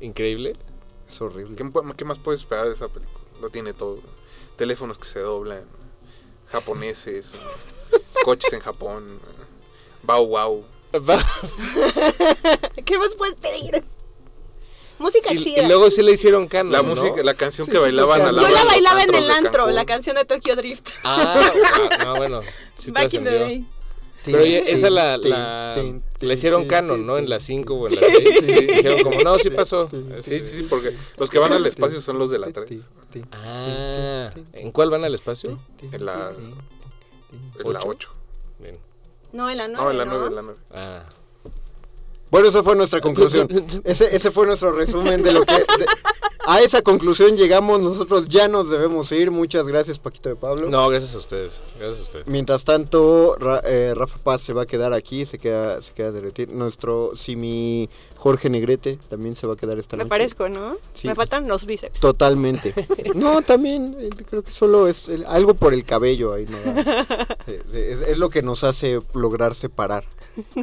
Increíble. 0.00 0.56
Es 1.08 1.20
horrible. 1.20 1.56
¿Qué, 1.96 2.04
más 2.04 2.18
puedes 2.18 2.40
esperar 2.40 2.66
de 2.66 2.74
esa 2.74 2.88
película? 2.88 3.24
Lo 3.40 3.50
tiene 3.50 3.72
todo. 3.72 3.98
Teléfonos 4.56 4.98
que 4.98 5.04
se 5.04 5.20
doblan, 5.20 5.62
japoneses, 6.50 7.32
coches 8.24 8.52
en 8.52 8.60
Japón, 8.60 9.20
Bau 10.02 10.26
Wow. 10.26 10.64
¿Qué 12.84 12.98
más 12.98 13.14
puedes 13.16 13.36
pedir? 13.36 13.82
Música 15.02 15.32
Y, 15.34 15.38
chida. 15.42 15.62
y 15.62 15.66
luego 15.66 15.90
sí 15.90 16.00
le 16.02 16.12
hicieron 16.12 16.46
canon, 16.48 16.72
La 16.72 16.82
¿no? 16.82 16.94
música, 16.94 17.22
la 17.22 17.34
canción 17.34 17.66
Sí, 17.66 17.72
que 17.72 17.78
sí, 17.78 17.82
bailaban 17.82 18.20
al 18.22 18.26
canon. 18.36 18.42
lado 18.42 18.48
Yo 18.48 18.54
la 18.54 18.64
bailaba 18.64 19.02
en 19.02 19.14
el 19.14 19.30
antro, 19.30 19.70
la 19.70 19.84
canción 19.84 20.16
de 20.16 20.24
Tokyo 20.24 20.56
Drift. 20.56 20.88
Ah, 21.04 21.52
wow, 21.52 22.06
no, 22.06 22.16
bueno, 22.16 22.40
sí 22.76 22.90
Back 22.92 23.12
in 23.14 23.24
the 23.24 23.30
day. 23.30 23.64
Pero 24.24 24.38
oye, 24.44 24.70
esa 24.72 24.88
la, 24.88 25.16
la, 25.18 25.76
la 26.20 26.32
hicieron 26.32 26.66
canon, 26.68 27.04
¿no? 27.04 27.18
En 27.18 27.28
la 27.28 27.40
5 27.40 27.74
o 27.74 27.88
en 27.88 27.96
la 27.96 28.00
Sí. 28.02 28.06
6. 28.16 28.38
Sí. 28.46 28.52
Dijeron 28.66 29.00
como, 29.02 29.20
no, 29.20 29.36
sí 29.40 29.50
pasó. 29.50 29.88
Sí, 29.90 30.38
sí, 30.38 30.40
sí, 30.40 30.66
porque 30.70 30.96
los 31.16 31.28
que 31.28 31.40
van 31.40 31.52
al 31.52 31.66
espacio 31.66 32.00
son 32.00 32.20
los 32.20 32.30
de 32.30 32.38
la 32.38 32.52
3. 32.52 32.80
Ah, 33.32 34.30
¿en 34.52 34.70
cuál 34.70 34.90
van 34.90 35.04
al 35.04 35.12
espacio? 35.14 35.58
En 35.90 36.06
la, 36.06 36.30
en 37.64 37.72
la. 37.72 37.80
8. 37.84 38.08
No, 39.32 39.50
en 39.50 39.58
la 39.58 39.66
9. 39.66 39.82
No, 39.84 39.90
en 39.90 39.98
la 39.98 40.04
9, 40.04 40.26
en 40.28 40.34
la 40.36 40.42
9. 40.42 40.58
Ah. 40.72 41.04
Bueno, 42.32 42.48
esa 42.48 42.62
fue 42.64 42.74
nuestra 42.74 43.00
conclusión. 43.00 43.46
Ese, 43.84 44.16
ese 44.16 44.30
fue 44.32 44.46
nuestro 44.46 44.72
resumen 44.72 45.22
de 45.22 45.32
lo 45.32 45.44
que... 45.44 45.52
de- 45.54 45.86
a 46.44 46.60
esa 46.60 46.82
conclusión 46.82 47.36
llegamos, 47.36 47.80
nosotros 47.80 48.26
ya 48.28 48.48
nos 48.48 48.68
debemos 48.68 49.12
ir. 49.12 49.30
Muchas 49.30 49.64
gracias, 49.68 50.00
Paquito 50.00 50.28
de 50.28 50.34
Pablo. 50.34 50.68
No, 50.68 50.88
gracias 50.88 51.14
a 51.14 51.18
ustedes. 51.18 51.60
Gracias 51.78 52.00
a 52.00 52.02
ustedes. 52.02 52.26
Mientras 52.26 52.64
tanto, 52.64 53.36
Ra- 53.38 53.60
eh, 53.64 53.92
Rafa 53.94 54.18
Paz 54.18 54.42
se 54.42 54.52
va 54.52 54.62
a 54.62 54.66
quedar 54.66 54.92
aquí, 54.92 55.24
se 55.24 55.38
queda, 55.38 55.80
se 55.82 55.92
queda 55.92 56.10
derretir. 56.10 56.48
Nuestro 56.50 57.12
simi 57.14 57.88
Jorge 58.22 58.48
Negrete 58.48 59.00
también 59.10 59.34
se 59.34 59.48
va 59.48 59.54
a 59.54 59.56
quedar 59.56 59.80
esta 59.80 59.96
Me 59.96 60.04
noche. 60.04 60.10
parezco, 60.10 60.48
¿no? 60.48 60.76
Sí. 60.94 61.08
Me 61.08 61.14
faltan 61.16 61.48
los 61.48 61.66
bíceps. 61.66 61.98
Totalmente. 61.98 62.72
No, 63.16 63.42
también 63.42 63.96
eh, 63.98 64.10
creo 64.30 64.42
que 64.44 64.52
solo 64.52 64.86
es 64.86 65.08
el- 65.08 65.26
algo 65.26 65.54
por 65.54 65.74
el 65.74 65.84
cabello 65.84 66.32
ahí. 66.32 66.46
¿no? 66.48 66.58
Es, 67.72 68.00
es 68.06 68.18
lo 68.18 68.30
que 68.30 68.40
nos 68.42 68.62
hace 68.64 69.00
lograr 69.14 69.54
separar 69.56 70.04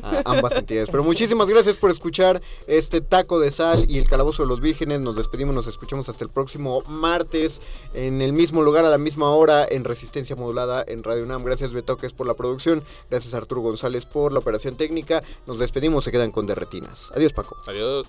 a 0.02 0.22
ambas 0.26 0.56
entidades. 0.56 0.90
Pero 0.90 1.04
muchísimas 1.04 1.50
gracias 1.50 1.76
por 1.76 1.92
escuchar 1.92 2.42
este 2.68 3.02
taco 3.02 3.40
de 3.40 3.52
sal 3.52 3.86
y 3.90 3.98
el 3.98 4.08
calabozo 4.08 4.44
de 4.44 4.48
los 4.48 4.62
vírgenes. 4.62 5.02
Nos 5.02 5.16
despedimos, 5.18 5.54
nos 5.54 5.68
escuchamos 5.68 6.08
hasta 6.10 6.24
el 6.24 6.30
próximo 6.30 6.82
martes 6.88 7.62
en 7.94 8.22
el 8.22 8.32
mismo 8.34 8.62
lugar 8.64 8.86
a 8.86 8.90
la 8.90 8.98
misma 8.98 9.32
hora 9.32 9.68
en 9.70 9.84
Resistencia 9.84 10.36
Modulada 10.38 10.84
en 10.88 11.04
Radio 11.04 11.24
UNAM. 11.24 11.44
Gracias 11.44 11.74
Betoques 11.74 12.14
por 12.14 12.26
la 12.28 12.34
producción. 12.36 12.84
Gracias 13.10 13.34
Arturo 13.34 13.62
González 13.62 14.06
por 14.06 14.32
la 14.32 14.40
operación 14.40 14.76
técnica. 14.78 15.22
Nos 15.46 15.60
despedimos, 15.60 16.06
se 16.06 16.12
quedan 16.12 16.32
con 16.32 16.48
derretinas. 16.48 17.12
Adiós 17.14 17.34
Paco. 17.34 17.49
Adiós. 17.68 18.08